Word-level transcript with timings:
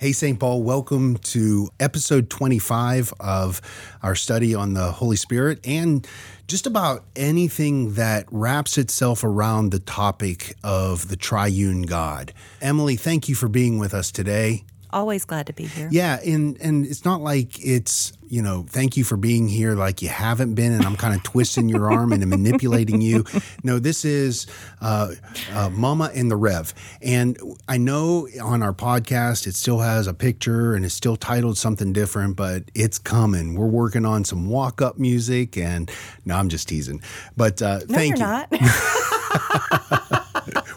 Hey, 0.00 0.12
St. 0.12 0.38
Paul, 0.38 0.62
welcome 0.62 1.16
to 1.16 1.70
episode 1.80 2.30
25 2.30 3.12
of 3.18 3.60
our 4.00 4.14
study 4.14 4.54
on 4.54 4.74
the 4.74 4.92
Holy 4.92 5.16
Spirit 5.16 5.58
and 5.66 6.06
just 6.46 6.68
about 6.68 7.02
anything 7.16 7.94
that 7.94 8.26
wraps 8.30 8.78
itself 8.78 9.24
around 9.24 9.72
the 9.72 9.80
topic 9.80 10.54
of 10.62 11.08
the 11.08 11.16
triune 11.16 11.82
God. 11.82 12.32
Emily, 12.60 12.94
thank 12.94 13.28
you 13.28 13.34
for 13.34 13.48
being 13.48 13.80
with 13.80 13.92
us 13.92 14.12
today. 14.12 14.62
Always 14.90 15.24
glad 15.24 15.46
to 15.48 15.52
be 15.52 15.66
here. 15.66 15.88
Yeah, 15.90 16.18
and 16.24 16.56
and 16.60 16.86
it's 16.86 17.04
not 17.04 17.20
like 17.20 17.62
it's 17.64 18.12
you 18.28 18.40
know 18.40 18.64
thank 18.68 18.96
you 18.96 19.04
for 19.04 19.16
being 19.16 19.48
here 19.48 19.74
like 19.74 20.00
you 20.00 20.08
haven't 20.08 20.54
been, 20.54 20.72
and 20.72 20.84
I'm 20.84 20.96
kind 20.96 21.14
of 21.14 21.22
twisting 21.32 21.68
your 21.68 21.92
arm 21.92 22.12
and 22.12 22.26
manipulating 22.26 23.00
you. 23.00 23.24
No, 23.62 23.78
this 23.78 24.04
is 24.04 24.46
uh, 24.80 25.12
uh, 25.52 25.68
Mama 25.70 26.10
and 26.14 26.30
the 26.30 26.36
Rev, 26.36 26.72
and 27.02 27.38
I 27.68 27.76
know 27.76 28.28
on 28.42 28.62
our 28.62 28.72
podcast 28.72 29.46
it 29.46 29.54
still 29.54 29.80
has 29.80 30.06
a 30.06 30.14
picture 30.14 30.74
and 30.74 30.84
it's 30.84 30.94
still 30.94 31.16
titled 31.16 31.58
something 31.58 31.92
different, 31.92 32.36
but 32.36 32.64
it's 32.74 32.98
coming. 32.98 33.54
We're 33.56 33.66
working 33.66 34.06
on 34.06 34.24
some 34.24 34.48
walk 34.48 34.80
up 34.80 34.98
music, 34.98 35.58
and 35.58 35.90
no, 36.24 36.36
I'm 36.36 36.48
just 36.48 36.68
teasing. 36.68 37.02
But 37.36 37.60
uh, 37.60 37.80
no, 37.88 37.94
thank 37.94 38.18
you're 38.18 38.46
you. 38.52 38.58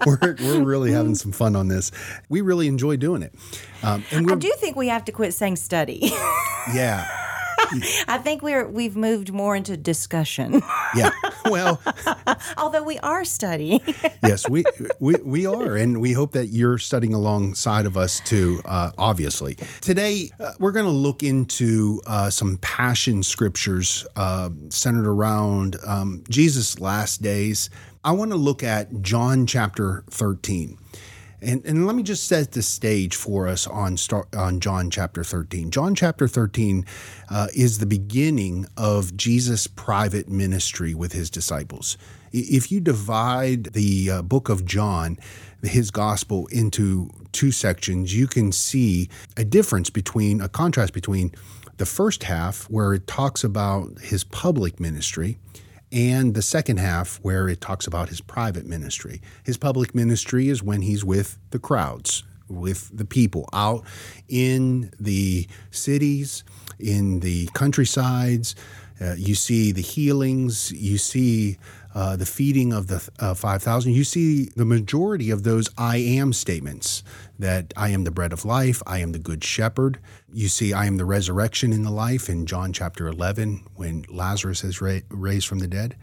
we're, 0.06 0.36
we're 0.40 0.64
really 0.64 0.92
having 0.92 1.16
some 1.16 1.32
fun 1.32 1.56
on 1.56 1.68
this. 1.68 1.92
We 2.30 2.42
really 2.42 2.68
enjoy 2.68 2.98
doing 2.98 3.24
it. 3.24 3.34
Um, 3.84 4.04
and 4.12 4.32
I 4.32 4.36
do 4.36 4.52
think 4.58 4.76
we 4.76 4.88
have 4.88 5.06
to 5.06 5.12
quit 5.12 5.34
saying 5.34 5.56
study. 5.58 6.00
yeah. 6.74 7.08
I 8.08 8.18
think 8.18 8.42
we're 8.42 8.68
we've 8.68 8.98
moved 8.98 9.32
more 9.32 9.56
into 9.56 9.78
discussion. 9.78 10.62
Yeah. 10.94 11.12
Well, 11.46 11.82
although 12.58 12.84
we 12.84 13.00
are 13.00 13.24
studying. 13.24 13.80
yes, 14.22 14.50
we, 14.50 14.66
we 15.00 15.16
we 15.24 15.46
are, 15.46 15.78
and 15.78 16.02
we 16.02 16.12
hope 16.12 16.34
that 16.34 16.48
you're 16.48 16.78
studying 16.78 17.14
alongside 17.14 17.86
of 17.86 17.96
us 17.96 18.20
too. 18.20 18.62
Uh, 18.66 18.92
obviously, 18.98 19.56
today 19.80 20.32
uh, 20.38 20.52
we're 20.60 20.74
going 20.74 20.86
to 20.86 20.92
look 20.92 21.24
into 21.24 22.02
uh, 22.08 22.30
some 22.30 22.58
passion 22.58 23.24
scriptures 23.24 24.06
uh, 24.18 24.50
centered 24.68 25.08
around 25.08 25.78
um, 25.88 26.26
Jesus' 26.30 26.78
last 26.82 27.22
days. 27.22 27.70
I 28.04 28.14
want 28.14 28.32
to 28.32 28.38
look 28.38 28.64
at 28.64 29.04
John 29.04 29.46
chapter 29.46 30.04
13. 30.10 30.76
And, 31.44 31.64
and 31.66 31.86
let 31.86 31.96
me 31.96 32.02
just 32.02 32.28
set 32.28 32.52
the 32.52 32.62
stage 32.64 33.16
for 33.16 33.48
us 33.48 33.68
on 33.68 33.98
on 34.36 34.60
John 34.60 34.90
chapter 34.90 35.24
13. 35.24 35.70
John 35.72 35.94
chapter 35.94 36.28
13 36.28 36.86
uh, 37.30 37.48
is 37.56 37.78
the 37.78 37.86
beginning 37.86 38.68
of 38.76 39.16
Jesus' 39.18 39.68
private 39.68 40.28
ministry 40.28 40.96
with 40.96 41.14
his 41.14 41.30
disciples. 41.30 41.98
If 42.32 42.72
you 42.72 42.80
divide 42.80 43.66
the 43.74 44.10
uh, 44.10 44.22
book 44.24 44.50
of 44.50 44.66
John, 44.66 45.18
his 45.62 45.92
gospel, 45.92 46.48
into 46.48 47.10
two 47.32 47.52
sections, 47.52 48.16
you 48.16 48.28
can 48.28 48.52
see 48.52 49.10
a 49.38 49.44
difference 49.44 49.90
between, 49.90 50.42
a 50.42 50.50
contrast 50.50 50.94
between 50.94 51.34
the 51.78 51.86
first 51.86 52.24
half, 52.24 52.64
where 52.70 52.94
it 52.94 53.06
talks 53.06 53.44
about 53.44 54.00
his 54.00 54.24
public 54.24 54.80
ministry, 54.80 55.38
and 55.92 56.34
the 56.34 56.42
second 56.42 56.78
half 56.78 57.18
where 57.22 57.50
it 57.50 57.62
talks 57.62 57.88
about 57.88 58.10
his 58.10 58.22
private 58.22 58.66
ministry. 58.66 59.22
His 59.44 59.58
public 59.58 59.94
ministry 59.94 60.50
is 60.50 60.64
when 60.64 60.82
he's 60.82 61.04
with 61.04 61.38
the 61.52 61.60
crowds, 61.60 62.24
with 62.48 62.90
the 62.96 63.06
people 63.06 63.50
out 63.54 63.84
in 64.30 64.92
the 65.00 65.48
cities, 65.70 66.44
in 66.80 67.20
the 67.20 67.48
countrysides. 67.54 68.56
Uh, 69.00 69.16
you 69.18 69.36
see 69.36 69.72
the 69.72 69.82
healings, 69.82 70.72
you 70.72 70.98
see 70.98 71.58
uh, 71.94 72.16
the 72.16 72.26
feeding 72.26 72.74
of 72.74 72.88
the 72.88 73.08
uh, 73.20 73.34
5,000. 73.34 73.92
You 73.92 74.04
see 74.04 74.46
the 74.56 74.66
majority 74.66 75.30
of 75.30 75.44
those 75.44 75.70
I 75.78 75.98
am 75.98 76.34
statements 76.34 77.04
that 77.40 77.74
I 77.76 77.90
am 77.90 78.04
the 78.04 78.12
bread 78.12 78.34
of 78.34 78.46
life, 78.46 78.82
I 78.86 79.00
am 79.00 79.12
the 79.12 79.20
good 79.20 79.44
shepherd. 79.44 80.00
You 80.32 80.48
see, 80.48 80.74
I 80.74 80.86
am 80.86 80.98
the 80.98 81.06
resurrection 81.06 81.74
in 81.74 81.84
the 81.84 81.92
life 81.92 82.30
in 82.30 82.46
John 82.46 82.72
chapter 82.72 83.08
11 83.08 83.64
when 83.76 84.06
Lazarus 84.10 84.64
is 84.64 84.82
ra- 84.82 85.00
raised 85.10 85.48
from 85.48 85.60
the 85.60 85.68
dead. 85.68 85.96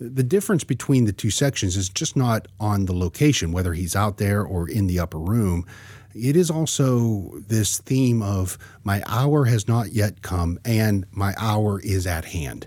The 0.00 0.22
difference 0.22 0.64
between 0.64 1.04
the 1.04 1.12
two 1.12 1.30
sections 1.30 1.76
is 1.76 1.90
just 1.90 2.16
not 2.16 2.48
on 2.58 2.86
the 2.86 2.94
location, 2.94 3.52
whether 3.52 3.74
he's 3.74 3.94
out 3.94 4.16
there 4.16 4.42
or 4.42 4.66
in 4.66 4.86
the 4.86 4.98
upper 4.98 5.18
room. 5.18 5.66
It 6.14 6.36
is 6.36 6.50
also 6.50 7.32
this 7.46 7.78
theme 7.78 8.22
of 8.22 8.58
my 8.82 9.02
hour 9.06 9.44
has 9.44 9.68
not 9.68 9.92
yet 9.92 10.22
come 10.22 10.58
and 10.64 11.04
my 11.12 11.34
hour 11.36 11.80
is 11.80 12.06
at 12.06 12.24
hand. 12.24 12.66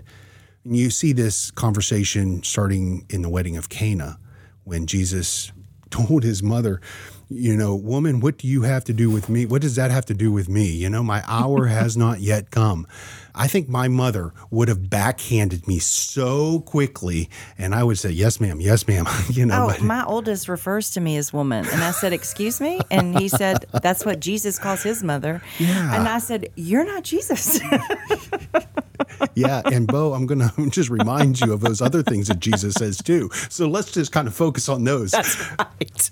And 0.64 0.76
you 0.76 0.90
see 0.90 1.12
this 1.12 1.50
conversation 1.50 2.42
starting 2.42 3.04
in 3.10 3.22
the 3.22 3.28
wedding 3.28 3.56
of 3.56 3.68
Cana 3.68 4.18
when 4.64 4.86
Jesus 4.86 5.52
told 5.90 6.24
his 6.24 6.42
mother, 6.42 6.80
you 7.28 7.56
know, 7.56 7.74
woman, 7.74 8.20
what 8.20 8.38
do 8.38 8.48
you 8.48 8.62
have 8.62 8.84
to 8.84 8.92
do 8.92 9.10
with 9.10 9.28
me? 9.28 9.46
What 9.46 9.62
does 9.62 9.76
that 9.76 9.90
have 9.90 10.06
to 10.06 10.14
do 10.14 10.32
with 10.32 10.48
me? 10.48 10.66
You 10.66 10.90
know, 10.90 11.02
my 11.02 11.22
hour 11.26 11.66
has 11.68 11.96
not 11.96 12.20
yet 12.20 12.50
come. 12.50 12.86
I 13.34 13.48
think 13.48 13.68
my 13.68 13.88
mother 13.88 14.32
would 14.50 14.68
have 14.68 14.88
backhanded 14.88 15.66
me 15.66 15.78
so 15.80 16.60
quickly, 16.60 17.28
and 17.58 17.74
I 17.74 17.82
would 17.82 17.98
say, 17.98 18.10
"Yes, 18.10 18.40
ma'am. 18.40 18.60
Yes, 18.60 18.86
ma'am." 18.86 19.06
you 19.30 19.46
know. 19.46 19.64
Oh, 19.64 19.68
but, 19.68 19.82
my 19.82 20.04
oldest 20.04 20.48
refers 20.48 20.90
to 20.92 21.00
me 21.00 21.16
as 21.16 21.32
woman, 21.32 21.66
and 21.72 21.82
I 21.82 21.90
said, 21.90 22.12
"Excuse 22.12 22.60
me," 22.60 22.80
and 22.90 23.18
he 23.18 23.28
said, 23.28 23.66
"That's 23.82 24.04
what 24.04 24.20
Jesus 24.20 24.58
calls 24.58 24.82
his 24.82 25.02
mother." 25.02 25.42
Yeah. 25.58 25.96
And 25.98 26.08
I 26.08 26.18
said, 26.18 26.48
"You're 26.54 26.84
not 26.84 27.02
Jesus." 27.02 27.60
yeah, 29.34 29.62
and 29.64 29.86
Bo, 29.86 30.12
I'm 30.12 30.26
going 30.26 30.48
to 30.48 30.70
just 30.70 30.90
remind 30.90 31.40
you 31.40 31.52
of 31.52 31.60
those 31.60 31.80
other 31.80 32.02
things 32.02 32.28
that 32.28 32.40
Jesus 32.40 32.74
says 32.74 32.98
too. 32.98 33.30
So 33.48 33.68
let's 33.68 33.92
just 33.92 34.12
kind 34.12 34.28
of 34.28 34.34
focus 34.34 34.68
on 34.68 34.84
those. 34.84 35.10
That's 35.10 35.36
right. 35.58 36.10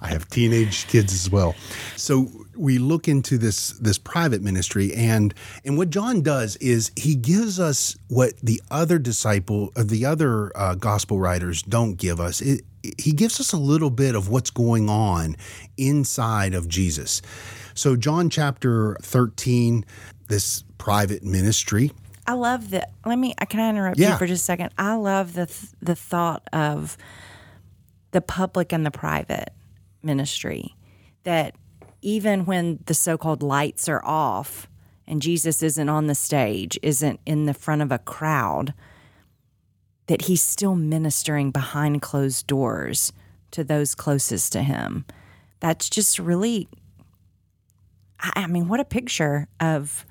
I 0.00 0.08
have 0.08 0.28
teenage 0.28 0.86
kids 0.86 1.12
as 1.12 1.30
well. 1.30 1.54
So 1.96 2.28
we 2.58 2.78
look 2.78 3.08
into 3.08 3.38
this 3.38 3.70
this 3.78 3.98
private 3.98 4.42
ministry 4.42 4.92
and 4.94 5.34
and 5.64 5.78
what 5.78 5.90
John 5.90 6.22
does 6.22 6.56
is 6.56 6.90
he 6.96 7.14
gives 7.14 7.60
us 7.60 7.96
what 8.08 8.34
the 8.42 8.60
other 8.70 8.98
disciple 8.98 9.68
of 9.76 9.76
uh, 9.76 9.84
the 9.84 10.04
other 10.04 10.52
uh, 10.56 10.74
gospel 10.74 11.18
writers 11.18 11.62
don't 11.62 11.94
give 11.94 12.20
us. 12.20 12.40
It, 12.40 12.62
he 12.98 13.12
gives 13.12 13.40
us 13.40 13.52
a 13.52 13.58
little 13.58 13.90
bit 13.90 14.14
of 14.14 14.28
what's 14.28 14.50
going 14.50 14.88
on 14.88 15.36
inside 15.76 16.54
of 16.54 16.68
Jesus. 16.68 17.22
So 17.74 17.96
John 17.96 18.30
chapter 18.30 18.96
13 19.02 19.84
this 20.28 20.64
private 20.76 21.22
ministry 21.22 21.92
I 22.26 22.34
love 22.34 22.70
that. 22.70 22.90
Let 23.06 23.18
me. 23.18 23.34
Can 23.48 23.58
I 23.58 23.70
interrupt 23.70 23.98
yeah. 23.98 24.12
you 24.12 24.18
for 24.18 24.26
just 24.26 24.42
a 24.42 24.44
second? 24.44 24.74
I 24.76 24.96
love 24.96 25.32
the 25.32 25.50
the 25.80 25.94
thought 25.94 26.46
of 26.52 26.98
the 28.10 28.20
public 28.20 28.70
and 28.70 28.84
the 28.84 28.90
private 28.90 29.48
ministry 30.02 30.74
that 31.24 31.54
even 32.00 32.44
when 32.44 32.80
the 32.86 32.94
so-called 32.94 33.42
lights 33.42 33.88
are 33.88 34.04
off 34.04 34.68
and 35.06 35.22
Jesus 35.22 35.62
isn't 35.62 35.88
on 35.88 36.06
the 36.06 36.14
stage, 36.14 36.78
isn't 36.82 37.20
in 37.26 37.46
the 37.46 37.54
front 37.54 37.82
of 37.82 37.90
a 37.90 37.98
crowd, 37.98 38.74
that 40.06 40.22
he's 40.22 40.42
still 40.42 40.74
ministering 40.74 41.50
behind 41.50 42.02
closed 42.02 42.46
doors 42.46 43.12
to 43.50 43.64
those 43.64 43.94
closest 43.94 44.52
to 44.52 44.62
him. 44.62 45.04
That's 45.60 45.88
just 45.88 46.18
really 46.18 46.68
I 48.20 48.46
mean, 48.46 48.68
what 48.68 48.80
a 48.80 48.84
picture 48.84 49.48
of 49.60 50.04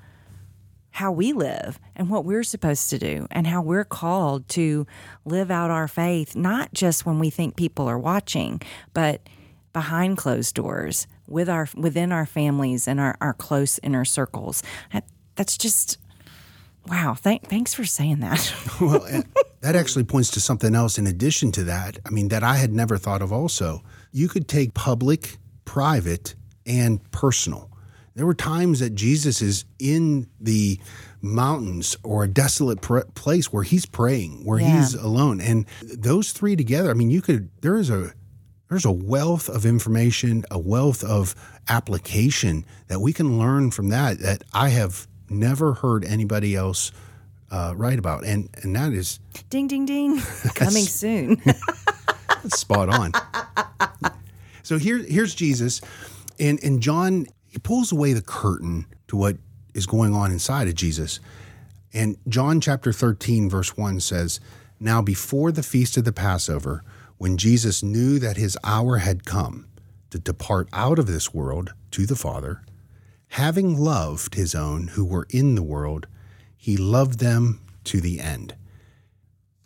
how 0.92 1.12
we 1.12 1.32
live 1.32 1.78
and 1.94 2.10
what 2.10 2.24
we're 2.24 2.42
supposed 2.42 2.90
to 2.90 2.98
do 2.98 3.26
and 3.30 3.46
how 3.46 3.62
we're 3.62 3.84
called 3.84 4.48
to 4.48 4.86
live 5.24 5.50
out 5.50 5.70
our 5.70 5.86
faith, 5.86 6.34
not 6.34 6.72
just 6.72 7.04
when 7.04 7.18
we 7.18 7.30
think 7.30 7.56
people 7.56 7.86
are 7.86 7.98
watching, 7.98 8.60
but 8.94 9.20
behind 9.72 10.16
closed 10.16 10.54
doors 10.54 11.06
with 11.28 11.48
our 11.48 11.68
within 11.76 12.10
our 12.10 12.26
families 12.26 12.88
and 12.88 12.98
our, 12.98 13.16
our 13.20 13.34
close 13.34 13.78
inner 13.82 14.04
circles. 14.04 14.62
That's 15.36 15.56
just 15.56 15.98
wow. 16.88 17.14
Thank, 17.14 17.46
thanks 17.46 17.74
for 17.74 17.84
saying 17.84 18.20
that. 18.20 18.52
well, 18.80 19.06
that 19.60 19.76
actually 19.76 20.04
points 20.04 20.30
to 20.32 20.40
something 20.40 20.74
else 20.74 20.98
in 20.98 21.06
addition 21.06 21.52
to 21.52 21.64
that. 21.64 21.98
I 22.04 22.10
mean, 22.10 22.28
that 22.28 22.42
I 22.42 22.56
had 22.56 22.72
never 22.72 22.96
thought 22.96 23.22
of 23.22 23.32
also. 23.32 23.82
You 24.10 24.28
could 24.28 24.48
take 24.48 24.74
public, 24.74 25.38
private, 25.64 26.34
and 26.66 27.08
personal. 27.10 27.70
There 28.14 28.26
were 28.26 28.34
times 28.34 28.80
that 28.80 28.96
Jesus 28.96 29.40
is 29.40 29.64
in 29.78 30.28
the 30.40 30.80
mountains 31.20 31.96
or 32.02 32.24
a 32.24 32.28
desolate 32.28 32.80
pr- 32.80 33.00
place 33.14 33.52
where 33.52 33.62
he's 33.62 33.86
praying, 33.86 34.44
where 34.44 34.58
yeah. 34.58 34.78
he's 34.78 34.94
alone. 34.94 35.40
And 35.40 35.66
those 35.82 36.32
three 36.32 36.56
together, 36.56 36.90
I 36.90 36.94
mean, 36.94 37.10
you 37.10 37.22
could, 37.22 37.48
there 37.60 37.76
is 37.76 37.90
a, 37.90 38.12
there's 38.68 38.84
a 38.84 38.92
wealth 38.92 39.48
of 39.48 39.64
information, 39.64 40.44
a 40.50 40.58
wealth 40.58 41.02
of 41.02 41.34
application 41.68 42.64
that 42.88 43.00
we 43.00 43.12
can 43.12 43.38
learn 43.38 43.70
from 43.70 43.88
that 43.88 44.18
that 44.20 44.42
I 44.52 44.68
have 44.70 45.06
never 45.30 45.74
heard 45.74 46.04
anybody 46.04 46.54
else 46.54 46.92
uh, 47.50 47.72
write 47.76 47.98
about, 47.98 48.24
and 48.24 48.48
and 48.62 48.76
that 48.76 48.92
is 48.92 49.20
ding 49.50 49.68
ding 49.68 49.86
ding 49.86 50.20
coming 50.54 50.84
soon. 50.84 51.40
spot 52.48 52.88
on. 52.88 53.12
so 54.62 54.78
here 54.78 54.98
here's 54.98 55.34
Jesus, 55.34 55.80
and 56.38 56.62
and 56.62 56.82
John 56.82 57.26
he 57.46 57.58
pulls 57.58 57.90
away 57.90 58.12
the 58.12 58.22
curtain 58.22 58.86
to 59.08 59.16
what 59.16 59.38
is 59.74 59.86
going 59.86 60.14
on 60.14 60.30
inside 60.30 60.68
of 60.68 60.74
Jesus, 60.74 61.20
and 61.94 62.16
John 62.28 62.60
chapter 62.60 62.92
thirteen 62.92 63.48
verse 63.48 63.76
one 63.76 64.00
says, 64.00 64.40
"Now 64.78 65.00
before 65.00 65.50
the 65.52 65.62
feast 65.62 65.96
of 65.96 66.04
the 66.04 66.12
Passover." 66.12 66.84
When 67.18 67.36
Jesus 67.36 67.82
knew 67.82 68.18
that 68.20 68.36
his 68.36 68.56
hour 68.64 68.98
had 68.98 69.24
come 69.24 69.66
to 70.10 70.18
depart 70.18 70.68
out 70.72 70.98
of 70.98 71.06
this 71.06 71.34
world 71.34 71.74
to 71.90 72.06
the 72.06 72.16
Father, 72.16 72.62
having 73.28 73.76
loved 73.76 74.36
his 74.36 74.54
own 74.54 74.88
who 74.88 75.04
were 75.04 75.26
in 75.30 75.54
the 75.54 75.62
world, 75.62 76.06
he 76.56 76.76
loved 76.76 77.18
them 77.18 77.60
to 77.84 78.00
the 78.00 78.20
end. 78.20 78.54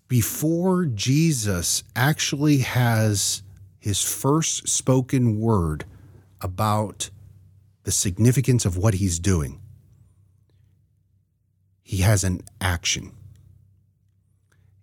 Before 0.09 0.85
Jesus 0.87 1.85
actually 1.95 2.59
has 2.59 3.43
his 3.79 4.03
first 4.03 4.69
spoken 4.69 5.39
word 5.39 5.85
about 6.41 7.11
the 7.85 7.93
significance 7.93 8.65
of 8.65 8.77
what 8.77 8.95
he's 8.95 9.19
doing, 9.19 9.61
he 11.83 11.99
has 11.99 12.25
an 12.25 12.43
action. 12.61 13.13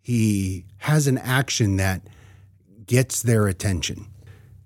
He 0.02 0.66
has 0.80 1.08
an 1.08 1.18
action 1.18 1.78
that 1.78 2.02
gets 2.90 3.22
their 3.22 3.46
attention. 3.48 4.08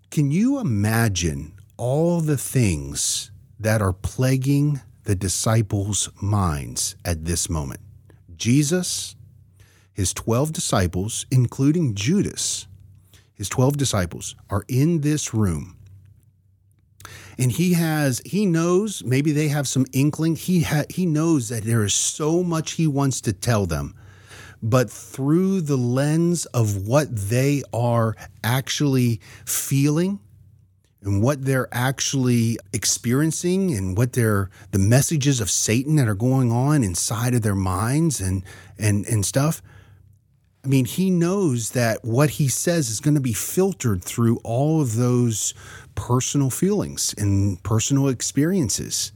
Can 0.09 0.31
you 0.31 0.57
imagine 0.57 1.51
all 1.75 2.21
the 2.21 2.37
things 2.37 3.31
that 3.59 3.81
are 3.81 3.91
plaguing 3.91 4.79
the 5.03 5.13
disciples' 5.13 6.09
minds 6.21 6.95
at 7.03 7.25
this 7.25 7.49
moment? 7.49 7.81
Jesus, 8.37 9.17
his 9.91 10.13
12 10.13 10.53
disciples, 10.53 11.25
including 11.31 11.95
Judas, 11.95 12.65
his 13.33 13.49
12 13.49 13.75
disciples, 13.75 14.37
are 14.49 14.63
in 14.69 15.01
this 15.01 15.33
room. 15.33 15.75
And 17.37 17.51
he 17.51 17.73
has, 17.73 18.21
he 18.25 18.45
knows, 18.45 19.03
maybe 19.03 19.33
they 19.33 19.49
have 19.49 19.67
some 19.67 19.85
inkling. 19.91 20.37
He 20.37 20.61
ha, 20.61 20.83
he 20.89 21.05
knows 21.05 21.49
that 21.49 21.65
there 21.65 21.83
is 21.83 21.93
so 21.93 22.41
much 22.41 22.71
he 22.71 22.87
wants 22.87 23.19
to 23.21 23.33
tell 23.33 23.65
them 23.65 23.95
but 24.63 24.89
through 24.89 25.59
the 25.59 25.75
lens 25.75 26.45
of 26.47 26.87
what 26.87 27.13
they 27.13 27.61
are 27.73 28.15
actually 28.43 29.19
feeling 29.45 30.19
and 31.03 31.21
what 31.21 31.43
they're 31.43 31.67
actually 31.73 32.57
experiencing 32.71 33.75
and 33.75 33.97
what 33.97 34.13
they're 34.13 34.49
the 34.71 34.79
messages 34.79 35.41
of 35.41 35.51
Satan 35.51 35.97
that 35.97 36.07
are 36.07 36.15
going 36.15 36.49
on 36.49 36.81
inside 36.81 37.35
of 37.35 37.41
their 37.41 37.55
minds 37.55 38.21
and 38.21 38.41
and 38.79 39.05
and 39.05 39.25
stuff. 39.25 39.61
I 40.63 40.69
mean, 40.69 40.85
he 40.85 41.09
knows 41.09 41.71
that 41.71 42.05
what 42.05 42.29
he 42.31 42.47
says 42.47 42.89
is 42.89 43.01
going 43.01 43.15
to 43.15 43.21
be 43.21 43.33
filtered 43.33 44.01
through 44.01 44.39
all 44.45 44.79
of 44.79 44.95
those 44.95 45.53
personal 45.93 46.49
feelings 46.49 47.13
and 47.17 47.61
personal 47.63 48.07
experiences. 48.07 49.11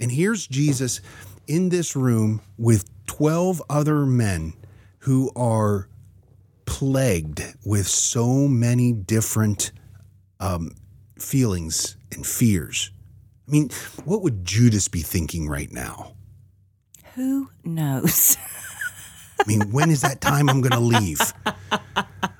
And 0.00 0.10
here's 0.10 0.46
Jesus 0.46 1.02
in 1.46 1.68
this 1.68 1.94
room 1.94 2.40
with 2.56 2.88
12 3.06 3.62
other 3.68 4.06
men 4.06 4.54
who 5.00 5.30
are 5.36 5.88
plagued 6.64 7.42
with 7.64 7.86
so 7.86 8.48
many 8.48 8.92
different 8.92 9.72
um, 10.40 10.72
feelings 11.18 11.96
and 12.12 12.26
fears. 12.26 12.90
I 13.46 13.50
mean, 13.50 13.70
what 14.04 14.22
would 14.22 14.44
Judas 14.44 14.88
be 14.88 15.00
thinking 15.00 15.48
right 15.48 15.72
now? 15.72 16.14
Who 17.14 17.50
knows? 17.64 18.36
I 19.40 19.44
mean, 19.46 19.70
when 19.70 19.90
is 19.90 20.00
that 20.00 20.20
time 20.20 20.48
I'm 20.48 20.60
going 20.60 20.72
to 20.72 20.80
leave? 20.80 21.20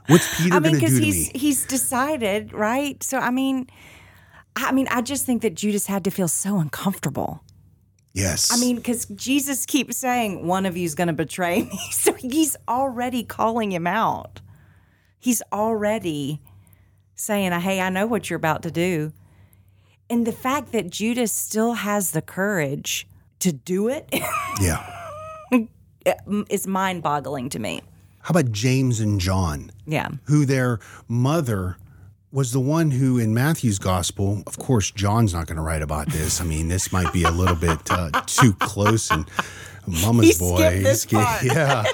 What's 0.09 0.41
Peter 0.41 0.57
I 0.57 0.61
mean, 0.61 0.73
going 0.73 0.85
to 0.85 0.91
do 0.91 0.99
to 0.99 1.05
he's 1.05 1.33
me? 1.33 1.39
he's 1.39 1.67
decided, 1.67 2.53
right? 2.53 3.03
So 3.03 3.19
I 3.19 3.31
mean, 3.31 3.69
I 4.57 4.73
mean, 4.73 4.89
I 4.91 5.03
just 5.03 5.27
think 5.27 5.43
that 5.43 5.55
Judas 5.55 5.87
had 5.87 6.05
to 6.05 6.11
feel 6.11 6.29
so 6.29 6.59
uncomfortable. 6.59 7.43
Yes. 8.17 8.51
I 8.51 8.57
mean, 8.59 8.77
because 8.77 9.05
Jesus 9.05 9.67
keeps 9.67 9.99
saying 9.99 10.47
one 10.47 10.65
of 10.65 10.75
you 10.75 10.87
is 10.87 10.95
going 10.95 11.09
to 11.09 11.13
betray 11.13 11.65
me, 11.65 11.79
so 11.91 12.15
he's 12.15 12.57
already 12.67 13.23
calling 13.23 13.71
him 13.71 13.87
out. 13.87 14.41
He's 15.19 15.43
already 15.53 16.41
saying, 17.15 17.53
uh, 17.53 17.61
"Hey, 17.61 17.79
I 17.79 17.91
know 17.91 18.07
what 18.07 18.31
you're 18.31 18.39
about 18.39 18.63
to 18.63 18.71
do," 18.71 19.13
and 20.09 20.27
the 20.27 20.33
fact 20.33 20.73
that 20.73 20.89
Judas 20.89 21.31
still 21.31 21.75
has 21.75 22.13
the 22.13 22.23
courage 22.23 23.07
to 23.41 23.53
do 23.53 23.89
it 23.89 24.09
yeah. 24.63 25.11
is 26.49 26.67
mind-boggling 26.67 27.51
to 27.51 27.59
me. 27.59 27.83
How 28.23 28.31
about 28.31 28.51
James 28.51 28.99
and 28.99 29.21
John? 29.21 29.71
Yeah. 29.87 30.09
who 30.25 30.47
their 30.47 30.81
mother 31.07 31.77
was 32.33 32.53
the 32.53 32.61
one 32.61 32.91
who 32.91 33.19
in 33.19 33.33
Matthew's 33.33 33.79
gospel, 33.79 34.43
of 34.47 34.59
course, 34.59 34.91
John's 34.91 35.33
not 35.33 35.47
going 35.47 35.57
to 35.57 35.63
write 35.63 35.83
about 35.83 36.09
this. 36.09 36.41
I 36.41 36.45
mean, 36.45 36.69
this 36.69 36.93
might 36.93 37.13
be 37.13 37.23
a 37.23 37.31
little 37.31 37.57
bit 37.57 37.79
uh, 37.91 38.11
too 38.27 38.53
close 38.55 39.11
and 39.11 39.27
mama's 39.87 40.39
boy. 40.39 40.85
Yeah. 41.43 41.85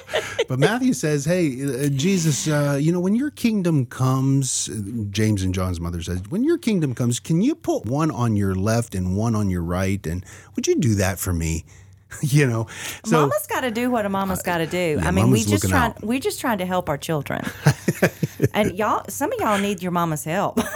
But 0.49 0.59
Matthew 0.59 0.95
says, 0.95 1.25
hey, 1.25 1.63
uh, 1.63 1.89
Jesus, 1.89 2.49
uh, 2.49 2.79
you 2.81 2.93
know, 2.93 3.01
when 3.01 3.15
your 3.15 3.31
kingdom 3.31 3.87
comes, 3.87 4.69
James 5.11 5.43
and 5.43 5.55
John's 5.55 5.81
mother 5.81 6.03
says, 6.03 6.23
when 6.31 6.45
your 6.45 6.59
kingdom 6.59 6.95
comes, 6.95 7.21
can 7.21 7.43
you 7.43 7.55
put 7.55 7.85
one 7.87 8.11
on 8.11 8.37
your 8.37 8.55
left 8.55 8.95
and 8.95 9.17
one 9.17 9.35
on 9.35 9.51
your 9.51 9.63
right? 9.63 10.05
And 10.07 10.25
would 10.57 10.67
you 10.67 10.77
do 10.77 10.95
that 10.97 11.19
for 11.19 11.33
me? 11.33 11.65
you 12.23 12.47
know, 12.47 12.67
so 13.05 13.21
mama's 13.23 13.47
got 13.47 13.63
to 13.63 13.71
do 13.71 13.91
what 13.91 14.07
a 14.07 14.09
mama's 14.09 14.43
got 14.43 14.59
to 14.59 14.67
do. 14.67 14.99
yeah, 15.01 15.09
I 15.09 15.11
mean, 15.11 15.31
we 15.31 15.45
just 15.45 15.69
trying 15.69 15.93
out. 15.93 16.05
we 16.05 16.21
just 16.21 16.41
trying 16.41 16.59
to 16.59 16.67
help 16.67 16.89
our 16.89 16.99
children. 16.99 17.45
and 18.55 18.77
y'all, 18.77 19.05
some 19.09 19.33
of 19.33 19.41
y'all 19.41 19.59
need 19.59 19.83
your 19.83 19.93
mama's 19.93 20.25
help. 20.25 20.61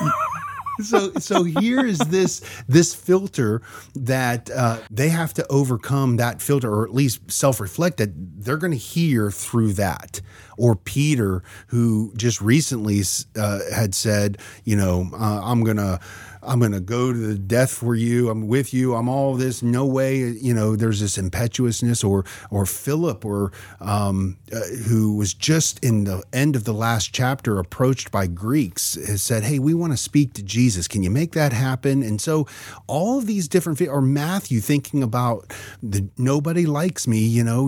so 0.83 1.13
so 1.15 1.43
here 1.43 1.85
is 1.85 1.99
this 1.99 2.43
this 2.69 2.95
filter 2.95 3.63
that 3.95 4.51
uh, 4.51 4.79
they 4.91 5.09
have 5.09 5.33
to 5.35 5.47
overcome 5.49 6.17
that 6.17 6.41
filter 6.41 6.73
or 6.73 6.85
at 6.85 6.95
least 6.95 7.31
self-reflect 7.31 7.97
that 7.97 8.11
they're 8.15 8.57
going 8.57 8.73
to 8.73 8.77
hear 8.77 9.31
through 9.31 9.73
that 9.73 10.21
or 10.59 10.77
peter 10.77 11.43
who 11.69 12.13
just 12.17 12.41
recently 12.41 13.01
uh, 13.37 13.61
had 13.75 13.95
said 13.95 14.39
you 14.65 14.77
know 14.77 15.09
uh, 15.15 15.41
i'm 15.43 15.65
gonna 15.65 15.99
i'm 16.47 16.61
gonna 16.61 16.81
go 16.81 17.13
to 17.13 17.19
the 17.19 17.39
death 17.39 17.71
for 17.73 17.95
you. 17.95 18.31
I'm 18.31 18.47
with 18.49 18.73
you. 18.73 18.95
I'm 18.95 19.09
all 19.09 19.35
this. 19.35 19.63
No 19.63 19.85
way 19.87 20.19
you 20.19 20.55
know 20.55 20.77
there's 20.77 21.01
this 21.01 21.19
impetuousness 21.19 22.03
or 22.05 22.25
or 22.51 22.67
philip 22.67 23.25
or 23.25 23.53
um, 23.81 24.37
uh, 24.53 24.61
who 24.89 25.17
was 25.17 25.35
just 25.35 25.79
in 25.85 26.05
the 26.05 26.23
end 26.33 26.57
of 26.57 26.65
the 26.65 26.73
last 26.75 27.13
chapter 27.13 27.59
approached 27.59 28.11
by 28.11 28.27
greeks 28.27 28.95
has 29.07 29.23
said 29.23 29.43
hey 29.45 29.59
we 29.59 29.75
want 29.75 29.93
to 29.93 29.97
speak 29.97 30.33
to 30.35 30.43
jesus. 30.43 30.87
Can 30.89 31.03
you 31.03 31.11
make 31.11 31.33
that 31.33 31.53
happen? 31.53 32.03
And 32.03 32.21
so 32.21 32.47
all 32.87 33.19
of 33.19 33.27
these 33.27 33.49
different 33.49 33.81
or 33.83 34.01
matthew 34.01 34.61
thinking 34.61 35.03
about 35.03 35.53
the 35.83 36.09
nobody 36.17 36.65
likes 36.67 37.07
me 37.07 37.19
you 37.39 37.45
know 37.45 37.63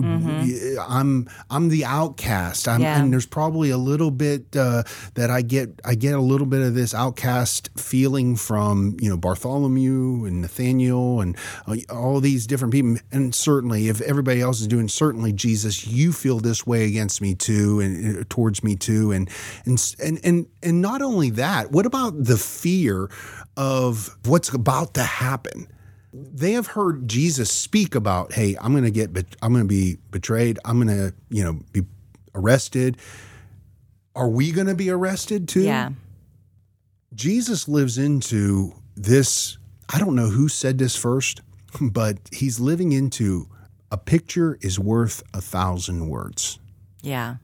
i'm 0.97 1.27
i'm 1.49 1.69
the 1.69 1.83
outcast. 1.85 2.67
I'm, 2.67 2.81
Yeah. 2.81 2.99
and 3.01 3.11
there's 3.13 3.25
probably 3.39 3.69
a 3.69 3.77
little 3.91 4.11
bit 4.11 4.55
uh, 4.55 4.83
that 5.15 5.29
i 5.29 5.41
get 5.41 5.67
i 5.91 5.93
get 5.95 6.13
a 6.15 6.21
little 6.31 6.47
bit 6.47 6.61
of 6.67 6.73
this 6.73 6.93
outcast 6.93 7.69
feeling 7.77 8.35
from 8.37 8.68
you 8.99 9.09
know 9.09 9.17
bartholomew 9.17 10.25
and 10.25 10.41
nathaniel 10.41 11.21
and 11.21 11.37
uh, 11.67 11.75
all 11.89 12.19
these 12.19 12.47
different 12.47 12.73
people 12.73 12.95
and 13.11 13.33
certainly 13.33 13.87
if 13.87 14.01
everybody 14.01 14.41
else 14.41 14.59
is 14.59 14.67
doing 14.67 14.87
certainly 14.87 15.31
jesus 15.31 15.87
you 15.87 16.11
feel 16.11 16.39
this 16.39 16.65
way 16.65 16.85
against 16.85 17.21
me 17.21 17.35
too 17.35 17.79
and 17.79 18.17
uh, 18.17 18.23
towards 18.29 18.63
me 18.63 18.75
too 18.75 19.11
and 19.11 19.29
and 19.65 19.95
and 20.03 20.19
and, 20.23 20.47
and 20.63 20.81
not 20.81 21.01
only 21.01 21.29
that 21.29 21.71
what 21.71 21.85
about 21.85 22.13
the 22.23 22.37
fear 22.37 23.09
of 23.57 24.17
what's 24.25 24.53
about 24.53 24.93
to 24.93 25.03
happen 25.03 25.67
they 26.11 26.53
have 26.53 26.67
heard 26.67 27.07
Jesus 27.07 27.51
speak 27.51 27.93
about, 27.93 28.33
hey, 28.33 28.57
I'm 28.59 28.71
going 28.71 28.83
to 28.83 28.91
get, 28.91 29.11
I'm 29.41 29.53
going 29.53 29.65
to 29.65 29.67
be 29.67 29.97
betrayed. 30.09 30.57
I'm 30.65 30.81
going 30.81 30.87
to, 30.87 31.13
you 31.29 31.43
know, 31.43 31.59
be 31.71 31.83
arrested. 32.33 32.97
Are 34.15 34.29
we 34.29 34.51
going 34.51 34.67
to 34.67 34.75
be 34.75 34.89
arrested 34.89 35.47
too? 35.47 35.61
yeah. 35.61 35.89
Jesus 37.19 37.67
lives 37.67 37.97
into 37.97 38.73
this. 38.95 39.57
I 39.93 39.99
don't 39.99 40.15
know 40.15 40.29
who 40.29 40.47
said 40.47 40.77
this 40.77 40.95
first, 40.95 41.41
but 41.81 42.17
he's 42.31 42.61
living 42.61 42.93
into 42.93 43.49
a 43.91 43.97
picture 43.97 44.57
is 44.61 44.79
worth 44.79 45.21
a 45.33 45.41
thousand 45.41 46.07
words. 46.07 46.59
Yeah. 47.01 47.35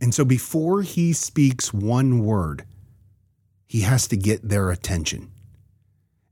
And 0.00 0.14
so 0.14 0.24
before 0.24 0.82
he 0.82 1.12
speaks 1.12 1.74
one 1.74 2.24
word, 2.24 2.66
he 3.66 3.80
has 3.80 4.06
to 4.08 4.16
get 4.16 4.48
their 4.48 4.70
attention. 4.70 5.32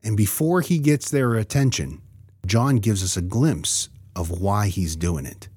And 0.04 0.16
before 0.16 0.60
he 0.60 0.78
gets 0.78 1.10
their 1.10 1.34
attention, 1.34 2.00
John 2.46 2.76
gives 2.76 3.02
us 3.02 3.16
a 3.16 3.22
glimpse 3.22 3.88
of 4.14 4.40
why 4.40 4.68
he's 4.68 4.94
doing 4.94 5.26
it. 5.26 5.48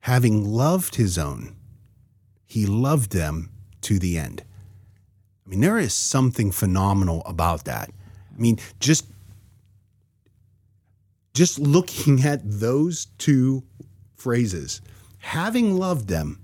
Having 0.00 0.44
loved 0.44 0.96
his 0.96 1.16
own, 1.16 1.56
he 2.44 2.66
loved 2.66 3.12
them 3.12 3.48
to 3.80 3.98
the 3.98 4.18
end. 4.18 4.44
I 5.46 5.50
mean, 5.50 5.60
there 5.60 5.78
is 5.78 5.92
something 5.92 6.50
phenomenal 6.52 7.22
about 7.26 7.64
that. 7.64 7.90
I 8.34 8.40
mean, 8.40 8.58
just 8.80 9.06
just 11.34 11.58
looking 11.58 12.22
at 12.24 12.40
those 12.44 13.06
two 13.18 13.64
phrases, 14.14 14.80
having 15.18 15.76
loved 15.76 16.08
them, 16.08 16.40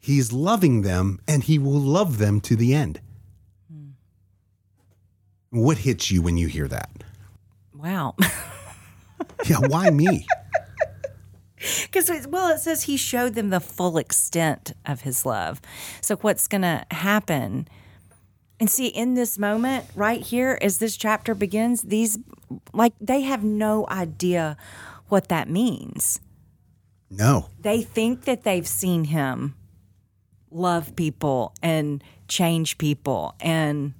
he's 0.00 0.32
loving 0.32 0.82
them 0.82 1.20
and 1.28 1.44
he 1.44 1.58
will 1.58 1.80
love 1.80 2.18
them 2.18 2.40
to 2.42 2.56
the 2.56 2.74
end. 2.74 3.00
What 5.50 5.78
hits 5.78 6.10
you 6.10 6.22
when 6.22 6.36
you 6.38 6.48
hear 6.48 6.68
that? 6.68 6.90
Wow. 7.74 8.16
Yeah, 9.48 9.58
why 9.58 9.90
me? 9.90 10.26
Because, 11.82 12.26
well, 12.28 12.48
it 12.48 12.58
says 12.58 12.84
he 12.84 12.96
showed 12.96 13.34
them 13.34 13.50
the 13.50 13.60
full 13.60 13.98
extent 13.98 14.72
of 14.84 15.02
his 15.02 15.24
love. 15.24 15.60
So, 16.00 16.16
what's 16.16 16.48
going 16.48 16.62
to 16.62 16.84
happen 16.90 17.68
And 18.60 18.70
see, 18.70 18.86
in 18.88 19.14
this 19.14 19.38
moment 19.38 19.86
right 19.96 20.20
here, 20.20 20.58
as 20.62 20.78
this 20.78 20.96
chapter 20.96 21.34
begins, 21.34 21.82
these, 21.82 22.18
like, 22.72 22.94
they 23.00 23.22
have 23.22 23.42
no 23.42 23.86
idea 23.88 24.56
what 25.08 25.28
that 25.28 25.48
means. 25.48 26.20
No. 27.10 27.48
They 27.60 27.82
think 27.82 28.24
that 28.24 28.44
they've 28.44 28.66
seen 28.66 29.04
him 29.04 29.54
love 30.50 30.94
people 30.96 31.54
and 31.62 32.02
change 32.28 32.78
people. 32.78 33.34
And 33.40 33.94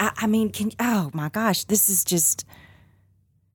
I, 0.00 0.10
I 0.18 0.26
mean, 0.26 0.50
can, 0.50 0.72
oh 0.80 1.10
my 1.14 1.28
gosh, 1.28 1.64
this 1.64 1.88
is 1.88 2.04
just 2.04 2.44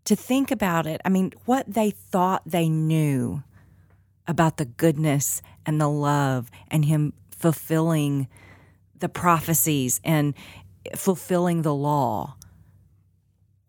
to 0.05 0.15
think 0.15 0.51
about 0.51 0.85
it. 0.85 1.01
I 1.05 1.09
mean, 1.09 1.33
what 1.45 1.65
they 1.71 1.91
thought 1.91 2.43
they 2.45 2.69
knew 2.69 3.43
about 4.27 4.57
the 4.57 4.65
goodness 4.65 5.41
and 5.65 5.79
the 5.79 5.89
love 5.89 6.49
and 6.69 6.85
him 6.85 7.13
fulfilling 7.31 8.27
the 8.99 9.09
prophecies 9.09 9.99
and 10.03 10.33
fulfilling 10.95 11.61
the 11.61 11.73
law. 11.73 12.35